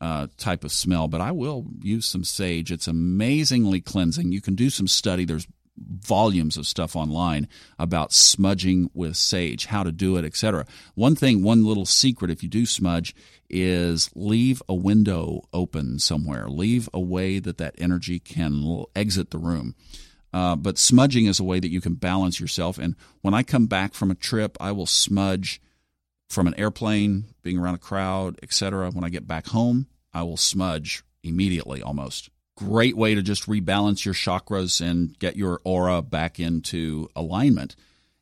uh, 0.00 0.26
type 0.38 0.64
of 0.64 0.72
smell. 0.72 1.06
But 1.06 1.20
I 1.20 1.32
will 1.32 1.66
use 1.82 2.06
some 2.06 2.24
sage. 2.24 2.72
It's 2.72 2.88
amazingly 2.88 3.82
cleansing. 3.82 4.32
You 4.32 4.40
can 4.40 4.54
do 4.54 4.70
some 4.70 4.88
study. 4.88 5.26
There's 5.26 5.46
volumes 5.76 6.56
of 6.56 6.66
stuff 6.66 6.96
online 6.96 7.46
about 7.78 8.14
smudging 8.14 8.88
with 8.94 9.18
sage, 9.18 9.66
how 9.66 9.82
to 9.82 9.92
do 9.92 10.16
it, 10.16 10.24
etc. 10.24 10.64
One 10.94 11.14
thing, 11.14 11.42
one 11.42 11.62
little 11.62 11.84
secret 11.84 12.30
if 12.30 12.42
you 12.42 12.48
do 12.48 12.64
smudge 12.64 13.14
is 13.50 14.08
leave 14.14 14.62
a 14.66 14.74
window 14.74 15.42
open 15.52 15.98
somewhere. 15.98 16.48
Leave 16.48 16.88
a 16.94 17.00
way 17.00 17.38
that 17.38 17.58
that 17.58 17.74
energy 17.76 18.18
can 18.18 18.86
exit 18.96 19.28
the 19.28 19.36
room. 19.36 19.74
Uh, 20.34 20.56
but 20.56 20.78
smudging 20.78 21.26
is 21.26 21.38
a 21.38 21.44
way 21.44 21.60
that 21.60 21.70
you 21.70 21.80
can 21.80 21.94
balance 21.94 22.40
yourself. 22.40 22.76
And 22.76 22.96
when 23.20 23.34
I 23.34 23.44
come 23.44 23.66
back 23.66 23.94
from 23.94 24.10
a 24.10 24.16
trip, 24.16 24.56
I 24.58 24.72
will 24.72 24.84
smudge 24.84 25.62
from 26.28 26.48
an 26.48 26.58
airplane, 26.58 27.26
being 27.44 27.56
around 27.56 27.76
a 27.76 27.78
crowd, 27.78 28.40
etc. 28.42 28.90
When 28.90 29.04
I 29.04 29.10
get 29.10 29.28
back 29.28 29.46
home, 29.46 29.86
I 30.12 30.24
will 30.24 30.36
smudge 30.36 31.04
immediately 31.22 31.80
almost. 31.80 32.30
Great 32.56 32.96
way 32.96 33.14
to 33.14 33.22
just 33.22 33.46
rebalance 33.46 34.04
your 34.04 34.14
chakras 34.14 34.80
and 34.80 35.16
get 35.20 35.36
your 35.36 35.60
aura 35.62 36.02
back 36.02 36.40
into 36.40 37.08
alignment. 37.14 37.76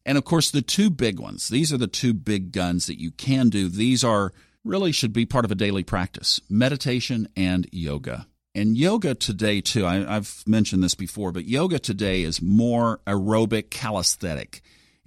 And 0.04 0.18
of 0.18 0.24
course, 0.24 0.50
the 0.50 0.60
two 0.60 0.90
big 0.90 1.18
ones, 1.18 1.48
these 1.48 1.72
are 1.72 1.78
the 1.78 1.86
two 1.86 2.12
big 2.12 2.52
guns 2.52 2.86
that 2.88 3.00
you 3.00 3.10
can 3.10 3.48
do. 3.48 3.70
These 3.70 4.04
are 4.04 4.34
really 4.64 4.92
should 4.92 5.14
be 5.14 5.24
part 5.24 5.46
of 5.46 5.50
a 5.50 5.54
daily 5.54 5.82
practice 5.82 6.42
meditation 6.50 7.26
and 7.34 7.66
yoga. 7.72 8.26
And 8.54 8.76
yoga 8.76 9.14
today, 9.14 9.62
too, 9.62 9.86
I, 9.86 9.96
have 10.00 10.42
mentioned 10.46 10.82
this 10.82 10.94
before, 10.94 11.32
but 11.32 11.46
yoga 11.46 11.78
today 11.78 12.22
is 12.22 12.42
more 12.42 13.00
aerobic 13.06 13.70
calisthenic. 13.70 14.60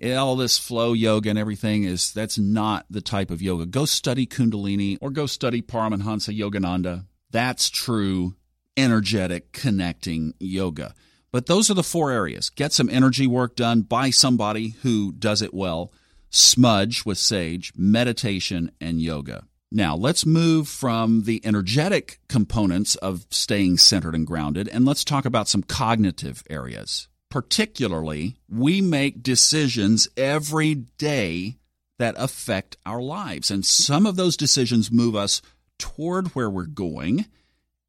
All 0.03 0.35
this 0.35 0.57
flow 0.57 0.93
yoga 0.93 1.29
and 1.29 1.39
everything 1.39 1.83
is 1.83 2.11
that's 2.11 2.37
not 2.39 2.85
the 2.89 3.01
type 3.01 3.29
of 3.29 3.41
yoga. 3.41 3.65
Go 3.67 3.85
study 3.85 4.25
Kundalini 4.25 4.97
or 4.99 5.11
go 5.11 5.25
study 5.27 5.61
Paramahansa 5.61 6.37
Yogananda. 6.37 7.05
That's 7.31 7.69
true, 7.69 8.35
energetic, 8.75 9.51
connecting 9.53 10.33
yoga. 10.39 10.95
But 11.31 11.45
those 11.45 11.69
are 11.69 11.75
the 11.75 11.83
four 11.83 12.11
areas. 12.11 12.49
Get 12.49 12.73
some 12.73 12.89
energy 12.89 13.27
work 13.27 13.55
done 13.55 13.81
by 13.81 14.09
somebody 14.09 14.69
who 14.81 15.13
does 15.13 15.41
it 15.41 15.53
well, 15.53 15.93
smudge 16.29 17.05
with 17.05 17.17
sage, 17.17 17.71
meditation, 17.75 18.71
and 18.81 19.01
yoga. 19.01 19.43
Now, 19.71 19.95
let's 19.95 20.25
move 20.25 20.67
from 20.67 21.23
the 21.23 21.41
energetic 21.45 22.19
components 22.29 22.95
of 22.95 23.25
staying 23.29 23.77
centered 23.79 24.15
and 24.15 24.25
grounded, 24.25 24.67
and 24.67 24.85
let's 24.85 25.03
talk 25.03 25.25
about 25.25 25.47
some 25.47 25.63
cognitive 25.63 26.43
areas. 26.49 27.07
Particularly, 27.29 28.37
we 28.47 28.79
make 28.79 29.23
decisions 29.23 30.07
every 30.15 30.75
day 30.75 31.57
that 31.97 32.15
affect 32.17 32.77
our 32.85 33.01
lives, 33.01 33.49
and 33.51 33.65
some 33.65 34.05
of 34.05 34.15
those 34.15 34.37
decisions 34.37 34.91
move 34.91 35.15
us 35.15 35.41
toward 35.77 36.27
where 36.29 36.49
we're 36.49 36.65
going, 36.65 37.25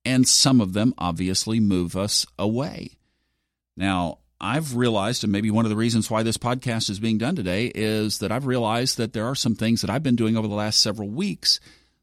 and 0.05 0.27
some 0.27 0.61
of 0.61 0.73
them 0.73 0.95
obviously 0.99 1.61
move 1.61 1.97
us 1.97 2.27
away. 2.39 2.99
Now, 3.77 4.19
I've 4.41 4.77
realized, 4.77 5.25
and 5.25 5.33
maybe 5.33 5.51
one 5.51 5.65
of 5.65 5.71
the 5.71 5.77
reasons 5.77 6.11
why 6.11 6.23
this 6.23 6.37
podcast 6.37 6.91
is 6.91 7.01
being 7.01 7.19
done 7.19 7.37
today 7.37 7.73
is 7.75 8.19
that 8.19 8.31
I've 8.31 8.47
realized 8.47 8.99
that 8.99 9.13
there 9.13 9.27
are 9.27 9.35
some 9.35 9.55
things 9.55 9.81
that 9.81 9.91
I've 9.91 10.03
been 10.03 10.17
doing 10.17 10.37
over 10.37 10.49
the 10.49 10.55
last 10.55 10.83
several 10.83 11.09
weeks 11.09 11.59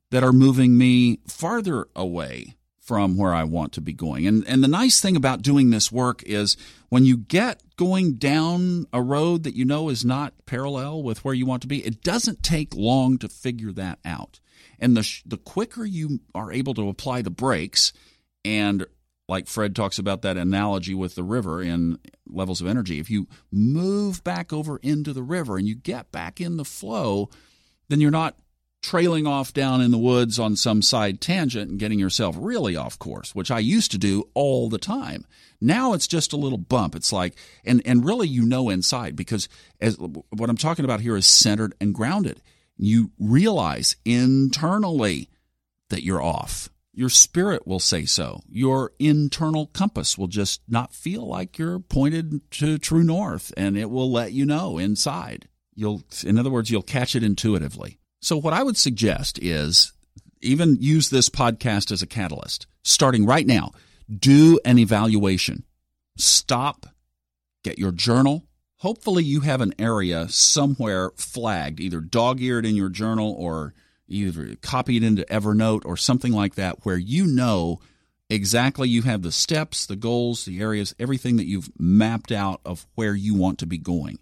that 0.10 0.24
are 0.24 0.34
moving 0.34 0.78
me 0.78 1.20
farther 1.28 1.88
away 1.96 2.56
from 2.84 3.16
where 3.16 3.34
I 3.34 3.46
want 3.46 3.72
to 3.74 3.82
be 3.82 3.94
going. 3.94 4.28
And 4.28 4.46
and 4.48 4.64
the 4.64 4.68
nice 4.68 5.00
thing 5.00 5.16
about 5.16 5.42
doing 5.42 5.70
this 5.70 5.92
work 5.92 6.22
is 6.24 6.58
when 6.90 7.06
you 7.06 7.16
get 7.16 7.64
going 7.78 8.16
down 8.16 8.88
a 8.92 9.02
road 9.02 9.44
that 9.44 9.56
you 9.56 9.64
know 9.64 9.90
is 9.90 10.04
not 10.04 10.34
parallel 10.46 11.02
with 11.02 11.24
where 11.24 11.34
you 11.34 11.46
want 11.46 11.62
to 11.62 11.68
be, 11.68 11.86
it 11.86 12.04
doesn't 12.04 12.44
take 12.44 12.76
long 12.76 13.18
to 13.20 13.30
figure 13.30 13.72
that 13.72 14.00
out. 14.04 14.40
And 14.80 14.98
the 14.98 15.22
the 15.26 15.38
quicker 15.38 15.86
you 15.86 16.20
are 16.36 16.52
able 16.52 16.74
to 16.74 16.90
apply 16.90 17.22
the 17.22 17.30
brakes 17.30 17.94
and 18.44 18.86
like 19.28 19.48
Fred 19.48 19.76
talks 19.76 19.98
about 19.98 20.22
that 20.22 20.38
analogy 20.38 20.94
with 20.94 21.16
the 21.16 21.24
river 21.24 21.62
in 21.62 21.98
levels 22.28 22.62
of 22.62 22.68
energy. 22.68 23.00
If 23.00 23.10
you 23.10 23.28
move 23.52 24.24
back 24.24 24.52
over 24.52 24.78
into 24.78 25.14
the 25.14 25.24
river 25.24 25.58
and 25.58 25.68
you 25.68 25.76
get 25.76 26.12
back 26.12 26.42
in 26.42 26.58
the 26.58 26.66
flow, 26.66 27.30
then 27.90 28.02
you're 28.02 28.12
not 28.12 28.38
trailing 28.82 29.26
off 29.26 29.54
down 29.54 29.80
in 29.80 29.92
the 29.92 29.98
woods 29.98 30.38
on 30.38 30.58
some 30.58 30.82
side 30.82 31.22
tangent 31.22 31.72
and 31.72 31.80
getting 31.80 32.00
yourself 32.00 32.36
really 32.38 32.76
off 32.76 33.00
course, 33.00 33.34
which 33.34 33.50
I 33.50 33.60
used 33.60 33.92
to 33.92 33.98
do 33.98 34.30
all 34.34 34.68
the 34.68 34.78
time. 34.78 35.26
Now 35.62 35.94
it's 35.94 36.08
just 36.08 36.34
a 36.34 36.38
little 36.38 36.58
bump. 36.58 36.94
It's 36.94 37.14
like, 37.14 37.36
and, 37.64 37.82
and 37.86 38.06
really 38.06 38.28
you 38.28 38.44
know 38.46 38.70
inside 38.70 39.16
because 39.16 39.48
as 39.80 39.98
what 39.98 40.50
I'm 40.50 40.58
talking 40.58 40.84
about 40.84 41.00
here 41.00 41.16
is 41.16 41.26
centered 41.26 41.74
and 41.80 41.94
grounded. 41.94 42.42
You 42.76 43.12
realize 43.18 43.96
internally 44.04 45.30
that 45.90 46.04
you're 46.04 46.22
off 46.22 46.70
your 46.94 47.10
spirit 47.10 47.66
will 47.66 47.80
say 47.80 48.06
so. 48.06 48.42
Your 48.48 48.92
internal 49.00 49.68
compass 49.68 50.18
will 50.18 50.28
just 50.28 50.62
not 50.68 50.94
feel 50.94 51.28
like 51.28 51.58
you're 51.58 51.80
pointed 51.80 52.40
to 52.52 52.78
true 52.78 53.04
north 53.04 53.52
and 53.58 53.78
it 53.78 53.90
will 53.90 54.12
let 54.12 54.32
you 54.32 54.46
know 54.46 54.78
inside. 54.78 55.48
You'll 55.74 56.04
in 56.24 56.38
other 56.38 56.52
words, 56.52 56.70
you'll 56.70 56.84
catch 56.84 57.16
it 57.16 57.24
intuitively. 57.24 57.98
So 58.22 58.38
what 58.38 58.54
I 58.54 58.64
would 58.64 58.78
suggest 58.78 59.40
is 59.42 59.92
even 60.42 60.78
use 60.80 61.10
this 61.10 61.30
podcast 61.30 61.92
as 61.92 62.02
a 62.02 62.08
catalyst. 62.08 62.68
Starting 62.84 63.26
right 63.26 63.48
now, 63.48 63.72
do 64.10 64.60
an 64.64 64.78
evaluation. 64.78 65.64
Stop, 66.18 66.86
get 67.64 67.80
your 67.80 67.92
journal. 67.92 68.46
Hopefully 68.78 69.24
you 69.24 69.42
have 69.42 69.62
an 69.62 69.74
area 69.80 70.28
somewhere 70.28 71.12
flagged, 71.16 71.80
either 71.80 72.02
dog-eared 72.02 72.66
in 72.66 72.76
your 72.76 72.90
journal 72.90 73.34
or 73.40 73.74
either 74.14 74.56
copy 74.62 74.98
it 74.98 75.04
into 75.04 75.26
Evernote 75.26 75.86
or 75.86 75.98
something 75.98 76.32
like 76.32 76.56
that, 76.56 76.86
where 76.86 76.98
you 76.98 77.26
know 77.26 77.80
exactly 78.30 78.90
you 78.90 79.04
have 79.04 79.22
the 79.22 79.32
steps, 79.32 79.86
the 79.86 79.96
goals, 79.96 80.46
the 80.46 80.62
areas, 80.62 80.96
everything 81.00 81.38
that 81.38 81.48
you've 81.48 81.70
mapped 81.80 82.32
out 82.32 82.62
of 82.66 82.86
where 82.96 83.16
you 83.16 83.36
want 83.36 83.60
to 83.60 83.66
be 83.66 83.78
going. 83.78 84.20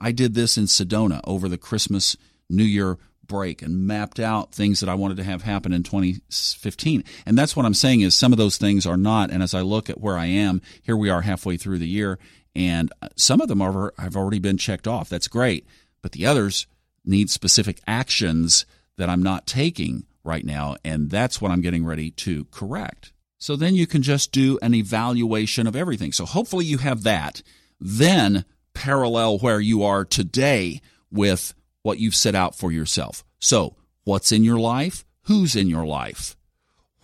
I 0.00 0.12
did 0.12 0.34
this 0.34 0.58
in 0.58 0.64
Sedona 0.64 1.20
over 1.24 1.48
the 1.48 1.58
Christmas, 1.58 2.16
New 2.50 2.64
Year 2.64 2.98
break 3.26 3.62
and 3.62 3.86
mapped 3.86 4.20
out 4.20 4.52
things 4.52 4.80
that 4.80 4.88
I 4.88 4.94
wanted 4.94 5.16
to 5.16 5.24
have 5.24 5.42
happen 5.42 5.72
in 5.72 5.82
2015. 5.82 7.04
And 7.26 7.38
that's 7.38 7.56
what 7.56 7.66
I'm 7.66 7.74
saying 7.74 8.02
is 8.02 8.14
some 8.14 8.32
of 8.32 8.38
those 8.38 8.56
things 8.56 8.86
are 8.86 8.96
not. 8.96 9.30
And 9.30 9.42
as 9.42 9.54
I 9.54 9.62
look 9.62 9.88
at 9.88 10.00
where 10.00 10.18
I 10.18 10.26
am, 10.26 10.60
here 10.82 10.96
we 10.96 11.10
are 11.10 11.22
halfway 11.22 11.56
through 11.56 11.78
the 11.78 11.88
year, 11.88 12.18
and 12.54 12.92
uh, 13.02 13.08
some 13.16 13.40
of 13.40 13.48
them 13.48 13.60
are 13.60 13.92
have 13.98 14.16
already 14.16 14.38
been 14.38 14.58
checked 14.58 14.86
off. 14.86 15.08
That's 15.08 15.28
great, 15.28 15.66
but 16.02 16.12
the 16.12 16.26
others 16.26 16.66
need 17.04 17.30
specific 17.30 17.80
actions 17.86 18.64
that 18.96 19.08
I'm 19.08 19.22
not 19.22 19.46
taking 19.46 20.06
right 20.22 20.44
now, 20.44 20.76
and 20.84 21.10
that's 21.10 21.40
what 21.40 21.50
I'm 21.50 21.60
getting 21.60 21.84
ready 21.84 22.10
to 22.10 22.44
correct. 22.46 23.12
So 23.38 23.56
then 23.56 23.74
you 23.74 23.86
can 23.86 24.02
just 24.02 24.32
do 24.32 24.58
an 24.62 24.74
evaluation 24.74 25.66
of 25.66 25.76
everything. 25.76 26.12
So 26.12 26.24
hopefully 26.24 26.64
you 26.64 26.78
have 26.78 27.02
that. 27.02 27.42
Then 27.78 28.44
parallel 28.72 29.38
where 29.38 29.60
you 29.60 29.82
are 29.82 30.04
today 30.04 30.80
with 31.10 31.54
what 31.82 31.98
you've 31.98 32.14
set 32.14 32.34
out 32.34 32.54
for 32.54 32.72
yourself. 32.72 33.24
So, 33.38 33.76
what's 34.04 34.32
in 34.32 34.44
your 34.44 34.58
life? 34.58 35.04
Who's 35.24 35.54
in 35.54 35.68
your 35.68 35.86
life? 35.86 36.36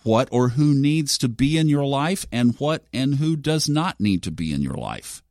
What 0.03 0.29
or 0.31 0.49
who 0.49 0.73
needs 0.73 1.17
to 1.19 1.29
be 1.29 1.57
in 1.57 1.69
your 1.69 1.85
life 1.85 2.25
and 2.31 2.55
what 2.57 2.85
and 2.91 3.15
who 3.15 3.35
does 3.35 3.69
not 3.69 3.99
need 3.99 4.23
to 4.23 4.31
be 4.31 4.51
in 4.51 4.61
your 4.61 4.73
life? 4.73 5.21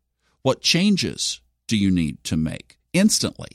What 0.42 0.62
changes 0.62 1.40
do 1.66 1.76
you 1.76 1.90
need 1.90 2.22
to 2.24 2.36
make 2.36 2.78
instantly? 2.92 3.50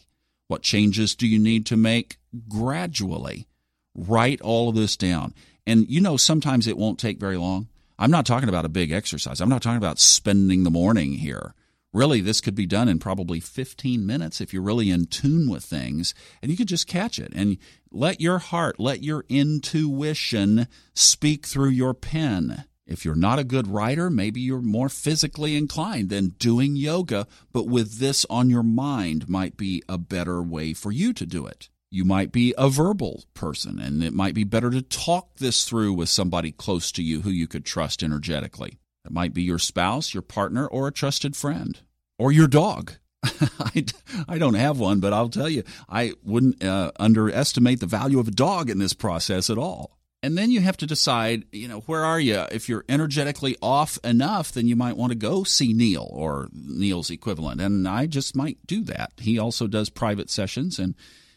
What 0.47 0.61
changes 0.61 1.15
do 1.15 1.25
you 1.25 1.39
need 1.39 1.65
to 1.67 1.77
make 1.77 2.17
gradually? 2.47 3.47
Write 3.93 4.41
all 4.41 4.69
of 4.69 4.75
this 4.75 4.97
down. 4.97 5.33
And 5.65 5.89
you 5.89 6.01
know, 6.01 6.17
sometimes 6.17 6.67
it 6.67 6.77
won't 6.77 6.99
take 6.99 7.19
very 7.19 7.37
long. 7.37 7.67
I'm 7.97 8.11
not 8.11 8.25
talking 8.25 8.49
about 8.49 8.65
a 8.65 8.69
big 8.69 8.91
exercise. 8.91 9.39
I'm 9.39 9.49
not 9.49 9.61
talking 9.61 9.77
about 9.77 9.99
spending 9.99 10.63
the 10.63 10.71
morning 10.71 11.13
here. 11.13 11.53
Really, 11.93 12.19
this 12.19 12.41
could 12.41 12.55
be 12.55 12.65
done 12.65 12.89
in 12.89 12.99
probably 12.99 13.39
15 13.39 14.05
minutes 14.05 14.41
if 14.41 14.53
you're 14.53 14.61
really 14.61 14.89
in 14.89 15.05
tune 15.05 15.49
with 15.49 15.63
things 15.63 16.13
and 16.41 16.51
you 16.51 16.57
could 16.57 16.67
just 16.67 16.87
catch 16.87 17.19
it 17.19 17.31
and 17.33 17.57
let 17.89 18.19
your 18.19 18.37
heart, 18.37 18.81
let 18.81 19.01
your 19.01 19.23
intuition 19.29 20.67
speak 20.93 21.45
through 21.45 21.69
your 21.69 21.93
pen. 21.93 22.65
If 22.85 23.05
you're 23.05 23.15
not 23.15 23.39
a 23.39 23.45
good 23.45 23.67
writer, 23.67 24.09
maybe 24.09 24.41
you're 24.41 24.61
more 24.61 24.89
physically 24.89 25.55
inclined, 25.55 26.09
than 26.09 26.35
doing 26.37 26.75
yoga, 26.75 27.27
but 27.53 27.65
with 27.65 27.97
this 27.97 28.25
on 28.29 28.49
your 28.49 28.61
mind 28.61 29.29
might 29.29 29.55
be 29.55 29.81
a 29.87 29.97
better 29.97 30.43
way 30.43 30.73
for 30.73 30.91
you 30.91 31.13
to 31.13 31.25
do 31.25 31.47
it. 31.47 31.69
You 31.91 32.05
might 32.05 32.31
be 32.31 32.53
a 32.57 32.69
verbal 32.69 33.23
person, 33.33 33.79
and 33.79 34.03
it 34.03 34.13
might 34.13 34.33
be 34.33 34.43
better 34.43 34.69
to 34.71 34.81
talk 34.81 35.35
this 35.37 35.65
through 35.65 35.93
with 35.93 36.09
somebody 36.09 36.51
close 36.51 36.91
to 36.93 37.03
you 37.03 37.21
who 37.21 37.29
you 37.29 37.47
could 37.47 37.65
trust 37.65 38.03
energetically. 38.03 38.79
It 39.05 39.11
might 39.11 39.33
be 39.33 39.43
your 39.43 39.59
spouse, 39.59 40.13
your 40.13 40.23
partner, 40.23 40.67
or 40.67 40.87
a 40.87 40.91
trusted 40.91 41.35
friend, 41.35 41.79
or 42.17 42.31
your 42.31 42.47
dog. 42.47 42.93
I, 43.23 43.85
I 44.27 44.37
don't 44.37 44.55
have 44.55 44.79
one, 44.79 44.99
but 44.99 45.13
I'll 45.13 45.29
tell 45.29 45.49
you, 45.49 45.63
I 45.87 46.13
wouldn't 46.23 46.63
uh, 46.63 46.91
underestimate 46.99 47.79
the 47.79 47.85
value 47.85 48.19
of 48.19 48.27
a 48.27 48.31
dog 48.31 48.69
in 48.69 48.79
this 48.79 48.93
process 48.93 49.49
at 49.49 49.57
all. 49.57 49.97
And 50.23 50.35
then 50.35 50.49
you 50.49 50.61
have 50.61 50.77
to 50.77 50.87
decide, 50.87 51.45
you 51.51 51.67
know, 51.67 51.81
where 51.81 52.03
are 52.03 52.19
you? 52.19 52.45
If 52.51 52.67
you're 52.67 52.85
energetically 52.89 53.57
off 53.61 53.99
enough, 54.03 54.51
then 54.51 54.67
you 54.67 54.75
might 54.75 54.97
want 54.97 55.11
to 55.11 55.17
go 55.17 55.43
see 55.43 55.71
Neil 55.71 56.09
or 56.11 56.47
Neil's 56.51 57.11
equivalent. 57.11 57.61
And 57.61 57.87
I 57.87 58.07
just 58.07 58.35
might 58.35 58.57
do 58.65 58.83
that. 58.85 59.11
He 59.17 59.37
also 59.37 59.67
does 59.67 59.91
private 59.91 60.31
sessions, 60.31 60.79
and 60.79 60.95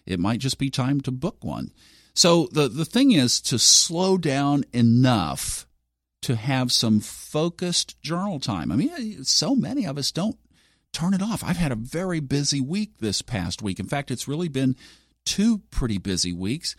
it 0.09 0.21
might 0.21 0.41
just 0.41 0.59
be 0.59 0.71
time 0.71 1.01
to 1.03 1.11
book 1.11 1.45
one. 1.45 1.73
So 2.15 2.49
the, 2.53 2.69
the 2.69 2.85
thing 2.85 3.13
is 3.13 3.41
to 3.43 3.59
slow 3.59 4.19
down 4.19 4.65
enough 4.73 5.67
to 6.23 6.35
have 6.35 6.73
some 6.73 6.99
focused 7.01 8.01
journal 8.03 8.41
time. 8.41 8.73
I 8.73 8.77
mean, 8.77 8.91
eh, 8.99 9.23
so 9.23 9.55
many 9.55 9.87
of 9.87 9.97
us 9.97 10.11
don't 10.11 10.37
turn 10.93 11.15
it 11.15 11.23
off. 11.23 11.45
I've 11.45 11.59
had 11.59 11.71
a 11.71 11.77
very 11.77 12.19
busy 12.19 12.61
week 12.61 12.99
this 12.99 13.23
past 13.23 13.63
week. 13.63 13.79
In 13.79 13.87
fact, 13.87 14.11
it's 14.11 14.27
really 14.27 14.49
been 14.49 14.75
two 15.25 15.59
pretty 15.71 15.99
busy 15.99 16.33
weeks 16.33 16.75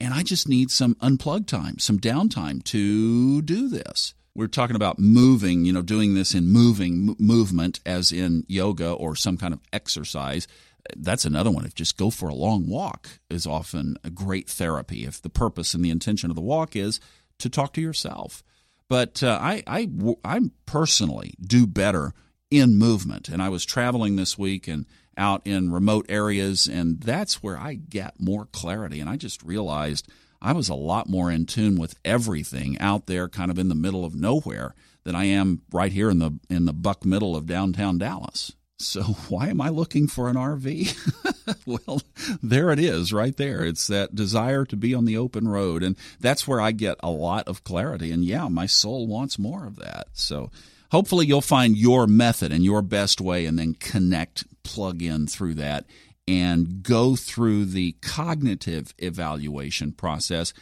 and 0.00 0.12
I 0.12 0.22
just 0.22 0.48
need 0.48 0.70
some 0.70 0.96
unplug 0.96 1.46
time, 1.46 1.78
some 1.78 1.98
downtime 1.98 2.62
to 2.64 3.42
do 3.42 3.68
this. 3.68 4.14
We're 4.34 4.48
talking 4.48 4.76
about 4.76 4.98
moving, 4.98 5.64
you 5.64 5.72
know, 5.72 5.82
doing 5.82 6.14
this 6.14 6.34
in 6.34 6.48
moving 6.48 7.10
m- 7.10 7.16
movement, 7.18 7.80
as 7.86 8.10
in 8.10 8.44
yoga 8.48 8.90
or 8.90 9.14
some 9.14 9.36
kind 9.36 9.54
of 9.54 9.60
exercise. 9.72 10.48
That's 10.96 11.24
another 11.24 11.50
one. 11.50 11.64
If 11.64 11.74
just 11.74 11.96
go 11.96 12.10
for 12.10 12.28
a 12.28 12.34
long 12.34 12.68
walk 12.68 13.20
is 13.30 13.46
often 13.46 13.96
a 14.04 14.10
great 14.10 14.48
therapy. 14.48 15.04
If 15.04 15.20
the 15.22 15.30
purpose 15.30 15.74
and 15.74 15.84
the 15.84 15.90
intention 15.90 16.30
of 16.30 16.36
the 16.36 16.42
walk 16.42 16.76
is 16.76 17.00
to 17.38 17.48
talk 17.48 17.72
to 17.74 17.80
yourself, 17.80 18.42
but 18.88 19.22
uh, 19.22 19.38
I, 19.40 19.62
I, 19.66 19.88
I 20.24 20.40
personally 20.66 21.34
do 21.40 21.66
better 21.66 22.12
in 22.50 22.76
movement. 22.76 23.28
And 23.28 23.42
I 23.42 23.48
was 23.48 23.64
traveling 23.64 24.16
this 24.16 24.38
week 24.38 24.68
and 24.68 24.86
out 25.16 25.42
in 25.44 25.72
remote 25.72 26.06
areas, 26.08 26.66
and 26.66 27.00
that's 27.00 27.42
where 27.42 27.56
I 27.58 27.74
get 27.74 28.20
more 28.20 28.46
clarity. 28.46 29.00
And 29.00 29.08
I 29.08 29.16
just 29.16 29.42
realized 29.42 30.08
I 30.42 30.52
was 30.52 30.68
a 30.68 30.74
lot 30.74 31.08
more 31.08 31.30
in 31.30 31.46
tune 31.46 31.78
with 31.78 31.98
everything 32.04 32.78
out 32.78 33.06
there, 33.06 33.28
kind 33.28 33.50
of 33.50 33.58
in 33.58 33.68
the 33.68 33.74
middle 33.74 34.04
of 34.04 34.14
nowhere, 34.14 34.74
than 35.04 35.14
I 35.14 35.24
am 35.24 35.62
right 35.72 35.92
here 35.92 36.10
in 36.10 36.18
the 36.18 36.38
in 36.50 36.64
the 36.64 36.72
buck 36.72 37.04
middle 37.04 37.36
of 37.36 37.46
downtown 37.46 37.98
Dallas. 37.98 38.52
So 38.78 39.02
why 39.28 39.48
am 39.48 39.60
I 39.60 39.68
looking 39.68 40.06
for 40.06 40.28
an 40.28 40.36
RV? 40.36 41.66
well, 41.66 42.02
there 42.42 42.70
it 42.70 42.78
is 42.78 43.12
right 43.12 43.36
there. 43.36 43.64
It's 43.64 43.86
that 43.86 44.14
desire 44.14 44.64
to 44.66 44.76
be 44.76 44.94
on 44.94 45.04
the 45.04 45.16
open 45.16 45.48
road 45.48 45.82
and 45.82 45.96
that's 46.20 46.46
where 46.46 46.60
I 46.60 46.72
get 46.72 46.96
a 47.00 47.10
lot 47.10 47.48
of 47.48 47.64
clarity 47.64 48.10
and 48.10 48.24
yeah, 48.24 48.48
my 48.48 48.66
soul 48.66 49.06
wants 49.06 49.38
more 49.38 49.66
of 49.66 49.76
that. 49.76 50.08
So 50.12 50.50
hopefully 50.90 51.26
you'll 51.26 51.40
find 51.40 51.76
your 51.76 52.06
method 52.06 52.52
and 52.52 52.64
your 52.64 52.82
best 52.82 53.20
way 53.20 53.46
and 53.46 53.58
then 53.58 53.74
connect, 53.74 54.44
plug 54.62 55.02
in 55.02 55.26
through 55.26 55.54
that, 55.54 55.84
and 56.26 56.82
go 56.82 57.16
through 57.16 57.66
the 57.66 57.92
cognitive 58.00 58.94
evaluation 58.98 59.92
process 59.92 60.54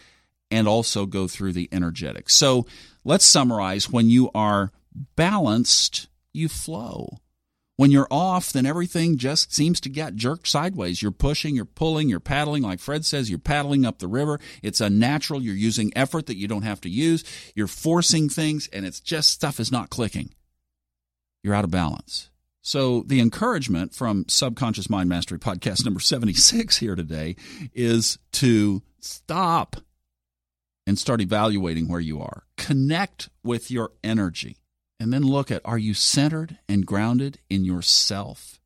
and 0.51 0.69
also 0.69 1.07
go 1.07 1.29
through 1.29 1.53
the 1.53 1.69
energetic. 1.73 2.29
So 2.29 2.67
let's 3.05 3.25
summarize 3.25 3.89
when 3.89 4.11
you 4.11 4.31
are 4.35 4.71
balanced, 5.17 6.09
you 6.33 6.49
flow. 6.49 7.19
When 7.77 7.91
you're 7.91 8.09
off, 8.11 8.53
then 8.53 8.67
everything 8.67 9.17
just 9.17 9.53
seems 9.55 9.81
to 9.81 9.89
get 9.89 10.15
jerked 10.15 10.47
sideways. 10.47 11.01
You're 11.01 11.11
pushing, 11.11 11.57
you're 11.57 11.65
pulling, 11.65 12.09
you're 12.09 12.21
paddling. 12.21 12.63
Like 12.63 12.81
Fred 12.81 13.05
says, 13.07 13.31
you're 13.31 13.39
paddling 13.39 13.87
up 13.87 13.99
the 13.99 14.09
river. 14.09 14.39
It's 14.63 14.81
unnatural. 14.81 15.43
You're 15.43 15.55
using 15.55 15.91
effort 15.97 16.27
that 16.27 16.37
you 16.37 16.47
don't 16.47 16.63
have 16.63 16.83
to 16.83 16.91
use. 16.91 17.25
You're 17.55 17.67
forcing 17.67 18.29
things, 18.29 18.69
and 18.73 18.85
it's 18.85 19.01
just 19.01 19.31
stuff 19.31 19.59
is 19.59 19.73
not 19.73 19.89
clicking. 19.89 20.35
You're 21.43 21.55
out 21.55 21.65
of 21.65 21.71
balance. 21.71 22.31
So, 22.61 23.03
the 23.07 23.21
encouragement 23.21 23.93
from 23.93 24.27
Subconscious 24.29 24.89
Mind 24.89 25.09
Mastery 25.09 25.39
podcast 25.39 25.85
number 25.85 25.99
76 25.99 26.77
here 26.77 26.95
today 26.95 27.35
is 27.73 28.19
to 28.33 28.83
stop 29.01 29.77
and 30.87 30.97
start 30.97 31.21
evaluating 31.21 31.89
where 31.89 32.01
you 32.01 32.21
are. 32.21 32.45
Connect 32.57 33.31
with 33.43 33.71
your 33.71 33.91
energy 34.05 34.59
and 35.03 35.13
then 35.13 35.25
look 35.25 35.51
at 35.51 35.61
are 35.65 35.79
you 35.79 35.95
centered 35.95 36.59
and 36.69 36.87
grounded 36.87 37.41
in 37.51 37.65
yourself? 37.65 38.61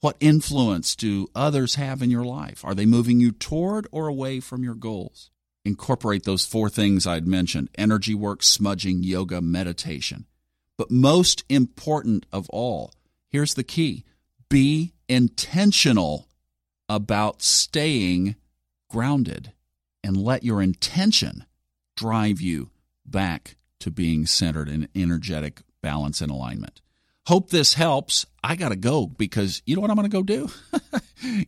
What 0.00 0.16
influence 0.18 0.96
do 0.96 1.28
others 1.32 1.76
have 1.76 2.02
in 2.02 2.10
your 2.10 2.24
life? 2.24 2.64
Are 2.64 2.74
they 2.74 2.86
moving 2.86 3.20
you 3.20 3.30
toward 3.30 3.86
or 3.92 4.08
away 4.08 4.40
from 4.40 4.64
your 4.64 4.74
goals? 4.74 5.30
Incorporate 5.64 6.24
those 6.24 6.44
four 6.44 6.68
things 6.68 7.06
I'd 7.06 7.28
mentioned 7.28 7.70
energy 7.78 8.16
work, 8.16 8.42
smudging, 8.42 9.04
yoga, 9.04 9.40
meditation. 9.40 10.26
But 10.76 10.90
most 10.90 11.44
important 11.48 12.26
of 12.32 12.50
all, 12.50 12.92
here's 13.30 13.54
the 13.54 13.62
key 13.62 14.04
be 14.48 14.92
intentional 15.08 16.26
about 16.88 17.42
staying 17.42 18.34
grounded 18.90 19.52
and 20.02 20.16
let 20.16 20.42
your 20.42 20.60
intention 20.60 21.44
drive 21.96 22.40
you 22.40 22.70
back 23.06 23.56
to 23.84 23.90
being 23.90 24.24
centered 24.24 24.66
in 24.66 24.88
energetic 24.94 25.60
balance 25.82 26.22
and 26.22 26.30
alignment. 26.30 26.80
Hope 27.26 27.50
this 27.50 27.74
helps. 27.74 28.24
I 28.42 28.56
got 28.56 28.70
to 28.70 28.76
go 28.76 29.06
because 29.06 29.60
you 29.66 29.76
know 29.76 29.82
what 29.82 29.90
I'm 29.90 29.96
going 29.96 30.10
to 30.10 30.16
go 30.16 30.22
do? 30.22 30.48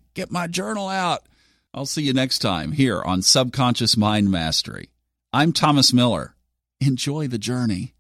Get 0.15 0.31
my 0.31 0.47
journal 0.47 0.87
out. 0.87 1.23
I'll 1.73 1.87
see 1.87 2.03
you 2.03 2.13
next 2.13 2.41
time 2.41 2.73
here 2.73 3.03
on 3.03 3.23
Subconscious 3.23 3.97
Mind 3.97 4.31
Mastery. 4.31 4.91
I'm 5.33 5.55
Thomas 5.55 5.95
Miller. 5.95 6.35
Enjoy 6.79 7.27
the 7.27 7.39
journey. 7.39 7.95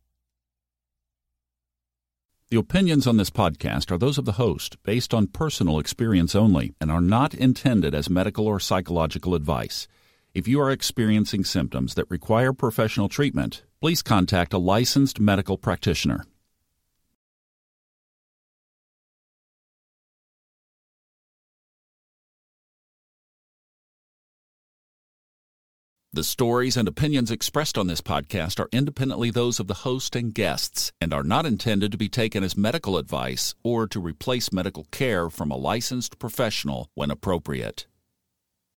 The 2.50 2.58
opinions 2.58 3.06
on 3.06 3.16
this 3.16 3.30
podcast 3.30 3.90
are 3.90 3.98
those 3.98 4.18
of 4.18 4.26
the 4.26 4.32
host, 4.32 4.82
based 4.82 5.14
on 5.14 5.28
personal 5.28 5.78
experience 5.78 6.34
only, 6.34 6.74
and 6.78 6.90
are 6.90 7.00
not 7.00 7.32
intended 7.32 7.94
as 7.94 8.10
medical 8.10 8.46
or 8.46 8.60
psychological 8.60 9.34
advice. 9.34 9.88
If 10.34 10.46
you 10.46 10.60
are 10.60 10.70
experiencing 10.70 11.44
symptoms 11.44 11.94
that 11.94 12.10
require 12.10 12.52
professional 12.52 13.08
treatment, 13.08 13.62
please 13.80 14.02
contact 14.02 14.52
a 14.52 14.58
licensed 14.58 15.20
medical 15.20 15.58
practitioner. 15.58 16.24
The 26.16 26.24
stories 26.24 26.78
and 26.78 26.88
opinions 26.88 27.30
expressed 27.30 27.76
on 27.76 27.88
this 27.88 28.00
podcast 28.00 28.58
are 28.58 28.70
independently 28.72 29.30
those 29.30 29.60
of 29.60 29.66
the 29.66 29.74
host 29.84 30.16
and 30.16 30.32
guests 30.32 30.90
and 30.98 31.12
are 31.12 31.22
not 31.22 31.44
intended 31.44 31.92
to 31.92 31.98
be 31.98 32.08
taken 32.08 32.42
as 32.42 32.56
medical 32.56 32.96
advice 32.96 33.54
or 33.62 33.86
to 33.88 34.00
replace 34.00 34.50
medical 34.50 34.86
care 34.90 35.28
from 35.28 35.50
a 35.50 35.58
licensed 35.58 36.18
professional 36.18 36.88
when 36.94 37.10
appropriate. 37.10 37.86